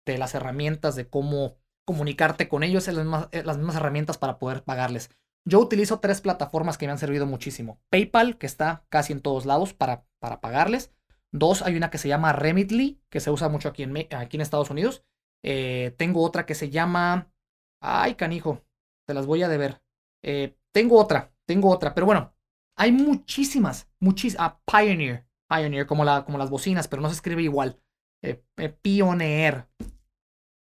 de 0.06 0.16
las 0.16 0.34
herramientas 0.34 0.96
de 0.96 1.11
cómo 1.11 1.58
comunicarte 1.84 2.49
con 2.49 2.62
ellos, 2.62 2.88
es 2.88 2.94
las 2.94 3.58
mismas, 3.58 3.76
herramientas 3.76 4.16
para 4.16 4.38
poder 4.38 4.64
pagarles. 4.64 5.11
Yo 5.46 5.61
utilizo 5.61 6.00
tres 6.00 6.22
plataformas 6.22 6.78
que 6.78 6.87
me 6.87 6.92
han 6.92 6.99
servido 6.99 7.26
muchísimo. 7.26 7.82
PayPal, 7.90 8.38
que 8.38 8.46
está 8.46 8.87
casi 8.88 9.12
en 9.12 9.20
todos 9.20 9.44
lados 9.44 9.75
para, 9.75 10.06
para 10.20 10.40
pagarles. 10.40 10.90
Dos, 11.32 11.61
hay 11.61 11.76
una 11.76 11.90
que 11.90 11.99
se 11.99 12.08
llama 12.08 12.32
Remitly, 12.32 13.02
que 13.11 13.20
se 13.20 13.30
usa 13.30 13.50
mucho 13.50 13.68
aquí 13.68 13.82
en, 13.82 13.94
aquí 14.16 14.38
en 14.38 14.40
Estados 14.40 14.70
Unidos. 14.70 15.04
Eh, 15.44 15.94
tengo 15.98 16.22
otra 16.22 16.46
que 16.46 16.55
se 16.55 16.70
llama... 16.70 17.31
Ay, 17.83 18.14
canijo, 18.14 18.64
te 19.07 19.12
las 19.12 19.26
voy 19.26 19.42
a 19.42 19.50
deber. 19.50 19.83
Eh, 20.24 20.57
tengo 20.72 20.98
otra, 20.98 21.35
tengo 21.46 21.68
otra, 21.68 21.92
pero 21.92 22.07
bueno, 22.07 22.35
hay 22.74 22.90
muchísimas, 22.90 23.90
muchísimas. 24.00 24.46
Ah, 24.48 24.61
Pioneer, 24.64 25.26
Pioneer, 25.52 25.86
como, 25.86 26.04
la, 26.04 26.24
como 26.24 26.38
las 26.38 26.50
bocinas, 26.50 26.88
pero 26.88 27.02
no 27.02 27.08
se 27.08 27.14
escribe 27.14 27.42
igual. 27.42 27.78
Eh, 28.22 28.42
eh, 28.56 28.68
Pioneer. 28.70 29.68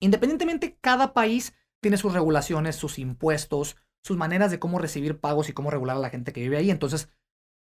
Independientemente, 0.00 0.78
cada 0.80 1.12
país 1.12 1.54
tiene 1.80 1.96
sus 1.96 2.12
regulaciones, 2.12 2.76
sus 2.76 2.98
impuestos, 2.98 3.76
sus 4.02 4.16
maneras 4.16 4.50
de 4.50 4.58
cómo 4.58 4.78
recibir 4.78 5.20
pagos 5.20 5.48
y 5.48 5.52
cómo 5.52 5.70
regular 5.70 5.96
a 5.96 6.00
la 6.00 6.10
gente 6.10 6.32
que 6.32 6.40
vive 6.40 6.56
ahí. 6.56 6.70
Entonces, 6.70 7.10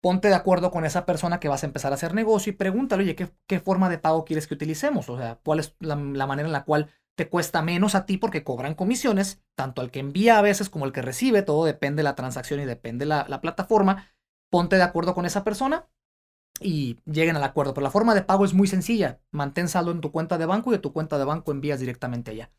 ponte 0.02 0.30
de 0.30 0.36
acuerdo 0.36 0.72
con 0.72 0.86
esa 0.86 1.06
persona 1.06 1.40
que 1.40 1.48
vas 1.48 1.64
a 1.64 1.68
empezar 1.68 1.92
a 1.92 1.96
hacer 1.96 2.14
negocio 2.14 2.52
y 2.52 2.56
pregúntale, 2.56 3.04
oye, 3.04 3.16
¿qué, 3.16 3.60
forma 3.60 3.90
de 3.90 4.00
pago 4.00 4.26
quieres 4.26 4.48
que 4.48 4.56
utilicemos? 4.56 5.10
O 5.10 5.18
sea, 5.18 5.40
¿cuál 5.44 5.60
es 5.60 5.76
la, 5.80 5.96
manera 5.96 6.48
en 6.48 6.54
la 6.54 6.66
cual 6.66 6.90
te 7.16 7.30
cuesta 7.30 7.62
menos 7.62 7.94
a 7.96 8.06
ti 8.06 8.18
porque 8.18 8.44
cobran 8.44 8.74
comisiones, 8.74 9.44
tanto 9.56 9.82
al 9.82 9.92
que 9.92 10.00
envía 10.00 10.40
a 10.40 10.42
veces 10.42 10.70
como 10.70 10.86
el 10.86 10.92
que 10.92 11.02
recibe, 11.02 11.44
todo 11.44 11.66
depende 11.66 11.98
de 11.98 12.04
la 12.04 12.16
transacción 12.16 12.60
y 12.60 12.66
depende 12.66 13.06
de 13.06 13.10
la 13.10 13.42
plataforma. 13.42 14.08
Ponte 14.50 14.78
de 14.78 14.84
acuerdo 14.84 15.14
con 15.14 15.26
esa 15.26 15.44
persona 15.44 15.88
y 16.60 17.00
lleguen 17.06 17.36
al 17.36 17.44
acuerdo. 17.44 17.74
Pero 17.74 17.84
la 17.84 17.92
forma 17.92 18.16
de 18.16 18.24
pago 18.24 18.46
es 18.46 18.54
muy 18.54 18.68
sencilla. 18.68 19.20
Mantén 19.32 19.68
saldo 19.68 19.92
en 19.92 20.02
tu 20.02 20.12
cuenta 20.12 20.38
de 20.38 20.46
banco 20.46 20.72
y 20.72 20.76
de 20.76 20.80
tu 20.80 20.94
cuenta 20.94 21.18
de 21.18 21.26
banco 21.26 21.52
envías 21.52 21.80
directamente 21.80 22.32
allá. 22.32 22.52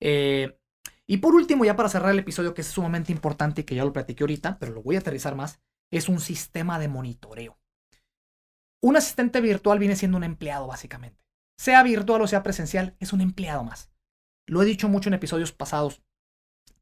Eh, 0.00 0.58
y 1.06 1.18
por 1.18 1.34
último, 1.34 1.64
ya 1.64 1.74
para 1.74 1.88
cerrar 1.88 2.12
el 2.12 2.18
episodio, 2.18 2.54
que 2.54 2.60
es 2.60 2.66
sumamente 2.66 3.12
importante 3.12 3.62
y 3.62 3.64
que 3.64 3.74
ya 3.74 3.84
lo 3.84 3.92
platiqué 3.92 4.24
ahorita, 4.24 4.58
pero 4.58 4.72
lo 4.72 4.82
voy 4.82 4.96
a 4.96 4.98
aterrizar 4.98 5.34
más, 5.34 5.60
es 5.90 6.08
un 6.08 6.20
sistema 6.20 6.78
de 6.78 6.88
monitoreo. 6.88 7.58
Un 8.82 8.96
asistente 8.96 9.40
virtual 9.40 9.78
viene 9.78 9.96
siendo 9.96 10.18
un 10.18 10.24
empleado, 10.24 10.66
básicamente. 10.66 11.24
Sea 11.58 11.82
virtual 11.82 12.22
o 12.22 12.26
sea 12.26 12.42
presencial, 12.42 12.94
es 13.00 13.12
un 13.12 13.22
empleado 13.22 13.64
más. 13.64 13.90
Lo 14.46 14.62
he 14.62 14.66
dicho 14.66 14.88
mucho 14.88 15.08
en 15.08 15.14
episodios 15.14 15.50
pasados. 15.50 16.02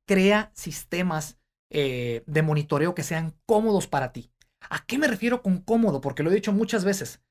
Crea 0.06 0.50
sistemas 0.54 1.38
eh, 1.70 2.22
de 2.26 2.42
monitoreo 2.42 2.94
que 2.94 3.02
sean 3.02 3.34
cómodos 3.46 3.86
para 3.86 4.12
ti. 4.12 4.30
¿A 4.60 4.84
qué 4.86 4.98
me 4.98 5.08
refiero 5.08 5.42
con 5.42 5.60
cómodo? 5.60 6.00
Porque 6.00 6.22
lo 6.22 6.30
he 6.30 6.34
dicho 6.34 6.52
muchas 6.52 6.84
veces. 6.84 7.22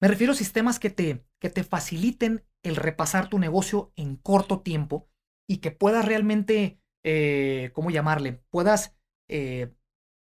Me 0.00 0.08
refiero 0.08 0.32
a 0.32 0.36
sistemas 0.36 0.78
que 0.78 0.90
te, 0.90 1.24
que 1.38 1.50
te 1.50 1.62
faciliten 1.62 2.44
el 2.62 2.76
repasar 2.76 3.28
tu 3.28 3.38
negocio 3.38 3.92
en 3.96 4.16
corto 4.16 4.60
tiempo 4.60 5.08
y 5.48 5.58
que 5.58 5.70
puedas 5.70 6.04
realmente, 6.04 6.80
eh, 7.04 7.70
¿cómo 7.74 7.90
llamarle? 7.90 8.42
Puedas 8.50 8.96
eh, 9.28 9.74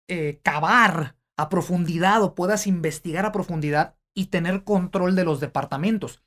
eh, 0.09 0.41
cavar 0.43 1.17
a 1.37 1.49
profundidad 1.49 2.23
o 2.23 2.35
puedas 2.35 2.67
investigar 2.67 3.25
a 3.25 3.33
profundidad 3.33 3.97
y 4.15 4.27
tener 4.27 4.65
control 4.65 5.17
de 5.17 5.25
los 5.25 5.41
departamentos. 5.41 6.23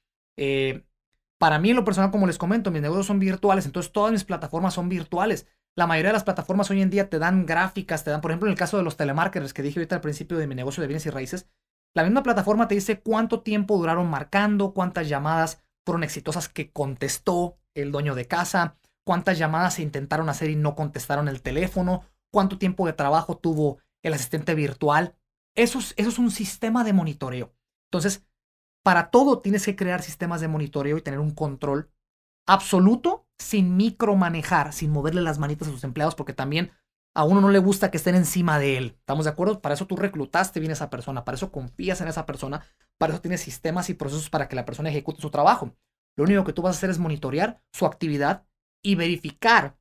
para 1.40 1.60
mí, 1.60 1.70
en 1.70 1.76
lo 1.76 1.84
personal, 1.84 2.10
como 2.10 2.26
les 2.26 2.40
comento, 2.40 2.72
mis 2.72 2.82
negocios 2.82 3.06
son 3.06 3.20
virtuales, 3.20 3.66
entonces 3.66 3.92
todas 3.92 4.12
mis 4.12 4.24
plataformas 4.24 4.74
son 4.74 4.90
virtuales. 4.90 5.48
La 5.78 5.86
mayoría 5.86 6.10
de 6.10 6.14
las 6.14 6.24
plataformas 6.24 6.72
hoy 6.72 6.82
en 6.82 6.90
día 6.90 7.08
te 7.08 7.20
dan 7.20 7.46
gráficas, 7.46 8.04
te 8.04 8.10
dan, 8.10 8.20
por 8.20 8.32
ejemplo, 8.32 8.48
en 8.48 8.54
el 8.54 8.58
caso 8.58 8.78
de 8.78 8.84
los 8.84 8.98
telemarketers 8.98 9.54
que 9.54 9.62
dije 9.62 9.80
ahorita 9.80 9.94
al 9.94 10.02
principio 10.02 10.40
de 10.40 10.48
mi 10.48 10.56
negocio 10.56 10.82
de 10.82 10.88
bienes 10.88 11.06
y 11.06 11.12
raíces, 11.12 11.48
la 11.94 12.02
misma 12.04 12.24
plataforma 12.24 12.68
te 12.68 12.74
dice 12.74 13.00
cuánto 13.00 13.42
tiempo 13.42 13.78
duraron 13.78 14.10
marcando, 14.10 14.74
cuántas 14.74 15.08
llamadas 15.08 15.64
fueron 15.86 16.04
exitosas 16.04 16.50
que 16.50 16.72
contestó 16.72 17.60
el 17.76 17.92
dueño 17.92 18.16
de 18.16 18.26
casa, 18.26 18.80
cuántas 19.06 19.38
llamadas 19.38 19.76
se 19.76 19.84
intentaron 19.84 20.30
hacer 20.30 20.50
y 20.50 20.56
no 20.56 20.74
contestaron 20.74 21.28
el 21.28 21.44
teléfono, 21.44 22.02
cuánto 22.34 22.58
tiempo 22.58 22.88
de 22.88 22.94
trabajo 22.94 23.38
tuvo 23.38 23.78
el 24.02 24.16
asistente 24.16 24.56
virtual. 24.56 25.16
Eso 25.54 25.78
es, 25.78 25.94
eso 25.98 26.10
es 26.10 26.18
un 26.18 26.32
sistema 26.32 26.84
de 26.86 26.94
monitoreo. 26.94 27.54
Entonces, 27.92 28.26
para 28.84 29.12
todo 29.12 29.42
tienes 29.42 29.64
que 29.64 29.76
crear 29.76 30.02
sistemas 30.02 30.42
de 30.42 30.48
monitoreo 30.48 30.98
y 30.98 31.04
tener 31.04 31.20
un 31.20 31.36
control 31.36 31.92
absoluto 32.48 33.27
sin 33.40 33.78
micromanejar, 33.78 34.74
sin 34.74 34.92
moverle 34.92 35.22
las 35.22 35.40
manitas 35.40 35.68
a 35.68 35.72
sus 35.72 35.84
empleados, 35.84 36.16
porque 36.16 36.34
también 36.34 36.72
a 37.16 37.24
uno 37.24 37.42
no 37.42 37.50
le 37.50 37.60
gusta 37.60 37.90
que 37.90 37.98
estén 37.98 38.16
encima 38.16 38.60
de 38.60 38.78
él. 38.78 38.96
¿Estamos 39.00 39.26
de 39.26 39.32
acuerdo? 39.32 39.62
Para 39.62 39.74
eso 39.74 39.88
tú 39.88 39.96
reclutaste 39.96 40.60
bien 40.60 40.72
a 40.72 40.74
esa 40.74 40.90
persona, 40.90 41.26
para 41.26 41.36
eso 41.36 41.52
confías 41.52 42.00
en 42.02 42.08
esa 42.08 42.26
persona, 42.26 42.64
para 42.98 43.14
eso 43.14 43.22
tienes 43.22 43.42
sistemas 43.42 43.90
y 43.90 43.96
procesos 43.96 44.30
para 44.30 44.48
que 44.48 44.56
la 44.56 44.66
persona 44.66 44.90
ejecute 44.90 45.22
su 45.22 45.32
trabajo. 45.32 45.76
Lo 46.16 46.24
único 46.24 46.44
que 46.44 46.54
tú 46.54 46.62
vas 46.62 46.76
a 46.76 46.78
hacer 46.78 46.90
es 46.90 47.00
monitorear 47.00 47.62
su 47.72 47.86
actividad 47.86 48.46
y 48.84 48.96
verificar 48.96 49.78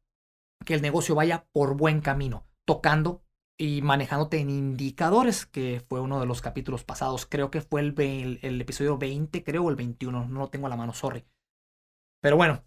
que 0.64 0.74
el 0.74 0.82
negocio 0.82 1.14
vaya 1.14 1.46
por 1.52 1.76
buen 1.76 2.00
camino, 2.00 2.46
tocando 2.64 3.22
y 3.58 3.80
manejándote 3.82 4.38
en 4.38 4.50
indicadores, 4.50 5.46
que 5.46 5.82
fue 5.88 6.00
uno 6.00 6.20
de 6.20 6.26
los 6.26 6.42
capítulos 6.42 6.84
pasados. 6.84 7.26
Creo 7.26 7.50
que 7.50 7.62
fue 7.62 7.80
el, 7.80 8.60
episodio 8.60 8.98
20, 8.98 9.44
creo, 9.44 9.64
o 9.64 9.70
el 9.70 9.76
21, 9.76 10.28
no 10.28 10.40
lo 10.40 10.48
tengo 10.48 10.66
a 10.66 10.70
la 10.70 10.76
mano, 10.76 10.92
sorry. 10.92 11.24
Pero 12.20 12.36
bueno, 12.36 12.62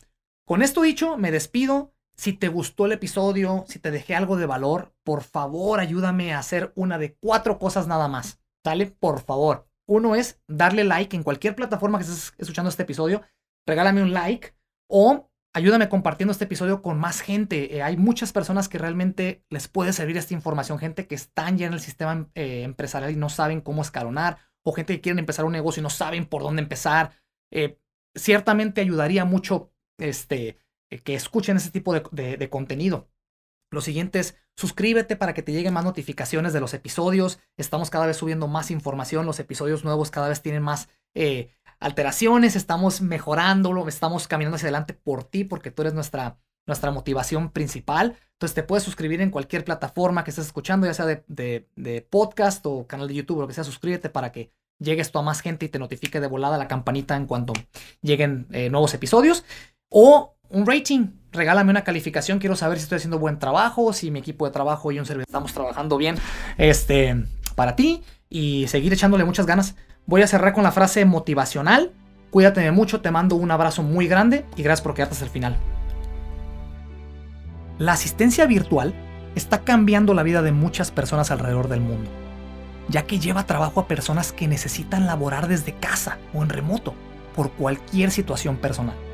con 0.49 0.63
esto 0.63 0.81
dicho, 0.81 1.15
me 1.15 1.29
despido. 1.29 1.93
Si 2.17 2.33
te 2.33 2.47
gustó 2.47 2.87
el 2.87 2.93
episodio, 2.93 3.65
si 3.67 3.77
te 3.77 3.91
dejé 3.91 4.15
algo 4.15 4.35
de 4.35 4.47
valor, 4.47 4.95
por 5.03 5.21
favor 5.21 5.79
ayúdame 5.79 6.33
a 6.33 6.39
hacer 6.39 6.73
una 6.75 6.97
de 6.97 7.13
cuatro 7.13 7.59
cosas 7.59 7.85
nada 7.85 8.07
más. 8.07 8.41
¿Sale? 8.65 8.87
Por 8.87 9.21
favor. 9.21 9.69
Uno 9.87 10.15
es 10.15 10.41
darle 10.47 10.85
like 10.85 11.15
en 11.15 11.21
cualquier 11.21 11.55
plataforma 11.55 11.99
que 11.99 12.05
estés 12.05 12.33
escuchando 12.39 12.69
este 12.69 12.81
episodio. 12.81 13.21
Regálame 13.67 14.01
un 14.01 14.11
like 14.11 14.55
o 14.89 15.29
ayúdame 15.53 15.87
compartiendo 15.87 16.31
este 16.31 16.45
episodio 16.45 16.81
con 16.81 16.97
más 16.97 17.21
gente. 17.21 17.77
Eh, 17.77 17.83
hay 17.83 17.95
muchas 17.97 18.33
personas 18.33 18.67
que 18.69 18.79
realmente 18.79 19.45
les 19.51 19.67
puede 19.67 19.93
servir 19.93 20.17
esta 20.17 20.33
información, 20.33 20.79
gente 20.79 21.05
que 21.05 21.13
están 21.13 21.59
ya 21.59 21.67
en 21.67 21.73
el 21.73 21.79
sistema 21.79 22.27
eh, 22.33 22.63
empresarial 22.63 23.11
y 23.11 23.17
no 23.17 23.29
saben 23.29 23.61
cómo 23.61 23.83
escalonar, 23.83 24.39
o 24.65 24.73
gente 24.73 24.95
que 24.95 25.01
quieren 25.01 25.19
empezar 25.19 25.45
un 25.45 25.51
negocio 25.51 25.81
y 25.81 25.83
no 25.83 25.91
saben 25.91 26.25
por 26.25 26.41
dónde 26.41 26.63
empezar. 26.63 27.11
Eh, 27.51 27.79
ciertamente 28.15 28.81
ayudaría 28.81 29.25
mucho 29.25 29.71
este, 29.99 30.57
que 31.03 31.15
escuchen 31.15 31.57
ese 31.57 31.71
tipo 31.71 31.93
de, 31.93 32.49
contenido. 32.49 33.07
Lo 33.71 33.81
siguiente 33.81 34.19
es 34.19 34.35
suscríbete 34.55 35.15
para 35.15 35.33
que 35.33 35.43
te 35.43 35.51
lleguen 35.51 35.73
más 35.73 35.83
notificaciones 35.83 36.53
de 36.53 36.59
los 36.59 36.73
episodios. 36.73 37.39
Estamos 37.55 37.89
cada 37.89 38.07
vez 38.07 38.17
subiendo 38.17 38.47
más 38.47 38.71
información. 38.71 39.25
Los 39.25 39.39
episodios 39.39 39.83
nuevos 39.83 40.09
cada 40.11 40.27
vez 40.27 40.41
tienen 40.41 40.63
más 40.63 40.89
alteraciones, 41.79 42.55
estamos 42.55 43.01
mejorándolo, 43.01 43.87
estamos 43.87 44.27
caminando 44.27 44.55
hacia 44.55 44.67
adelante 44.67 44.93
por 44.93 45.23
ti, 45.23 45.43
porque 45.43 45.71
tú 45.71 45.83
eres 45.83 45.93
nuestra, 45.93 46.37
nuestra 46.65 46.91
motivación 46.91 47.51
principal. 47.51 48.17
Entonces 48.33 48.55
te 48.55 48.63
puedes 48.63 48.83
suscribir 48.83 49.21
en 49.21 49.31
cualquier 49.31 49.65
plataforma 49.65 50.23
que 50.23 50.31
estés 50.31 50.45
escuchando, 50.45 50.87
ya 50.87 50.93
sea 50.93 51.05
de, 51.05 52.07
podcast 52.09 52.65
o 52.65 52.87
canal 52.87 53.07
de 53.07 53.15
YouTube, 53.15 53.41
lo 53.41 53.47
que 53.47 53.53
sea, 53.53 53.63
suscríbete 53.63 54.09
para 54.09 54.31
que 54.31 54.51
llegues 54.79 55.11
tú 55.11 55.19
a 55.19 55.23
más 55.23 55.41
gente 55.41 55.65
y 55.65 55.69
te 55.69 55.79
notifique 55.79 56.21
de 56.21 56.27
volada 56.27 56.57
la 56.57 56.69
campanita 56.69 57.17
en 57.17 57.25
cuanto 57.25 57.51
lleguen 58.01 58.47
eh, 58.51 58.69
nuevos 58.69 58.93
episodios. 58.93 59.43
O 59.89 60.35
un 60.49 60.67
rating, 60.67 61.07
regálame 61.31 61.71
una 61.71 61.83
calificación, 61.83 62.37
quiero 62.37 62.55
saber 62.55 62.77
si 62.77 62.83
estoy 62.83 62.97
haciendo 62.97 63.17
buen 63.17 63.39
trabajo, 63.39 63.91
si 63.91 64.11
mi 64.11 64.19
equipo 64.19 64.45
de 64.45 64.51
trabajo 64.51 64.91
y 64.91 64.99
un 64.99 65.05
servidor 65.05 65.25
estamos 65.27 65.51
trabajando 65.51 65.97
bien 65.97 66.15
este, 66.57 67.25
para 67.55 67.75
ti 67.75 68.03
y 68.29 68.67
seguir 68.67 68.93
echándole 68.93 69.25
muchas 69.25 69.47
ganas. 69.47 69.75
Voy 70.05 70.21
a 70.21 70.27
cerrar 70.27 70.53
con 70.53 70.63
la 70.63 70.71
frase 70.71 71.05
motivacional. 71.05 71.91
Cuídate 72.29 72.69
mucho, 72.71 73.01
te 73.01 73.09
mando 73.09 73.35
un 73.35 73.49
abrazo 73.49 73.81
muy 73.81 74.07
grande 74.07 74.45
y 74.55 74.61
gracias 74.61 74.83
por 74.83 74.93
quedarte 74.93 75.13
hasta 75.13 75.25
el 75.25 75.31
final. 75.31 75.57
La 77.79 77.93
asistencia 77.93 78.45
virtual 78.45 78.93
está 79.33 79.63
cambiando 79.63 80.13
la 80.13 80.21
vida 80.21 80.43
de 80.43 80.51
muchas 80.51 80.91
personas 80.91 81.31
alrededor 81.31 81.67
del 81.67 81.81
mundo, 81.81 82.11
ya 82.89 83.07
que 83.07 83.17
lleva 83.17 83.47
trabajo 83.47 83.79
a 83.79 83.87
personas 83.87 84.33
que 84.33 84.47
necesitan 84.47 85.07
laborar 85.07 85.47
desde 85.47 85.73
casa 85.73 86.19
o 86.31 86.43
en 86.43 86.49
remoto 86.49 86.93
por 87.35 87.51
cualquier 87.53 88.11
situación 88.11 88.57
personal. 88.57 89.08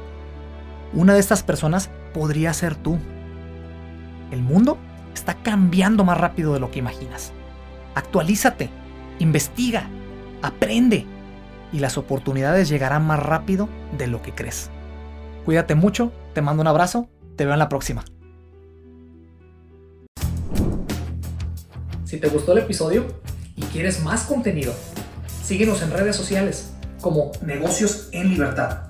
Una 0.95 1.13
de 1.13 1.19
estas 1.19 1.43
personas 1.43 1.89
podría 2.13 2.53
ser 2.53 2.75
tú. 2.75 2.97
El 4.31 4.41
mundo 4.41 4.77
está 5.13 5.35
cambiando 5.35 6.05
más 6.05 6.17
rápido 6.17 6.53
de 6.53 6.61
lo 6.61 6.71
que 6.71 6.79
imaginas. 6.79 7.33
Actualízate, 7.95 8.69
investiga, 9.19 9.89
Aprende 10.41 11.05
y 11.73 11.79
las 11.79 11.97
oportunidades 11.97 12.69
llegarán 12.69 13.03
más 13.05 13.19
rápido 13.19 13.67
de 13.97 14.07
lo 14.07 14.21
que 14.21 14.33
crees. 14.33 14.69
Cuídate 15.43 15.73
mucho, 15.73 16.11
te 16.33 16.41
mando 16.41 16.61
un 16.61 16.67
abrazo, 16.67 17.09
te 17.35 17.45
veo 17.45 17.53
en 17.53 17.59
la 17.59 17.67
próxima. 17.67 18.05
Si 22.05 22.17
te 22.17 22.29
gustó 22.29 22.51
el 22.51 22.59
episodio 22.59 23.07
y 23.55 23.63
quieres 23.63 24.03
más 24.03 24.25
contenido, 24.25 24.73
síguenos 25.43 25.81
en 25.81 25.91
redes 25.91 26.15
sociales 26.15 26.73
como 27.01 27.31
Negocios 27.41 28.09
en 28.11 28.29
Libertad 28.29 28.84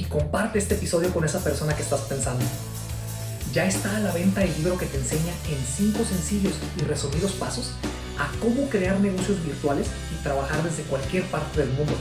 y 0.00 0.04
comparte 0.04 0.58
este 0.58 0.76
episodio 0.76 1.12
con 1.12 1.26
esa 1.26 1.44
persona 1.44 1.76
que 1.76 1.82
estás 1.82 2.00
pensando. 2.02 2.44
Ya 3.52 3.66
está 3.66 3.96
a 3.96 4.00
la 4.00 4.12
venta 4.12 4.42
el 4.42 4.54
libro 4.54 4.78
que 4.78 4.86
te 4.86 4.96
enseña 4.96 5.34
en 5.50 5.58
5 5.58 6.02
sencillos 6.04 6.54
y 6.78 6.82
resumidos 6.84 7.32
pasos 7.32 7.72
a 8.18 8.30
cómo 8.40 8.70
crear 8.70 8.98
negocios 8.98 9.44
virtuales 9.44 9.88
y 10.14 10.22
trabajar 10.22 10.62
desde 10.62 10.84
cualquier 10.84 11.24
parte 11.24 11.60
del 11.60 11.68
mundo. 11.72 11.92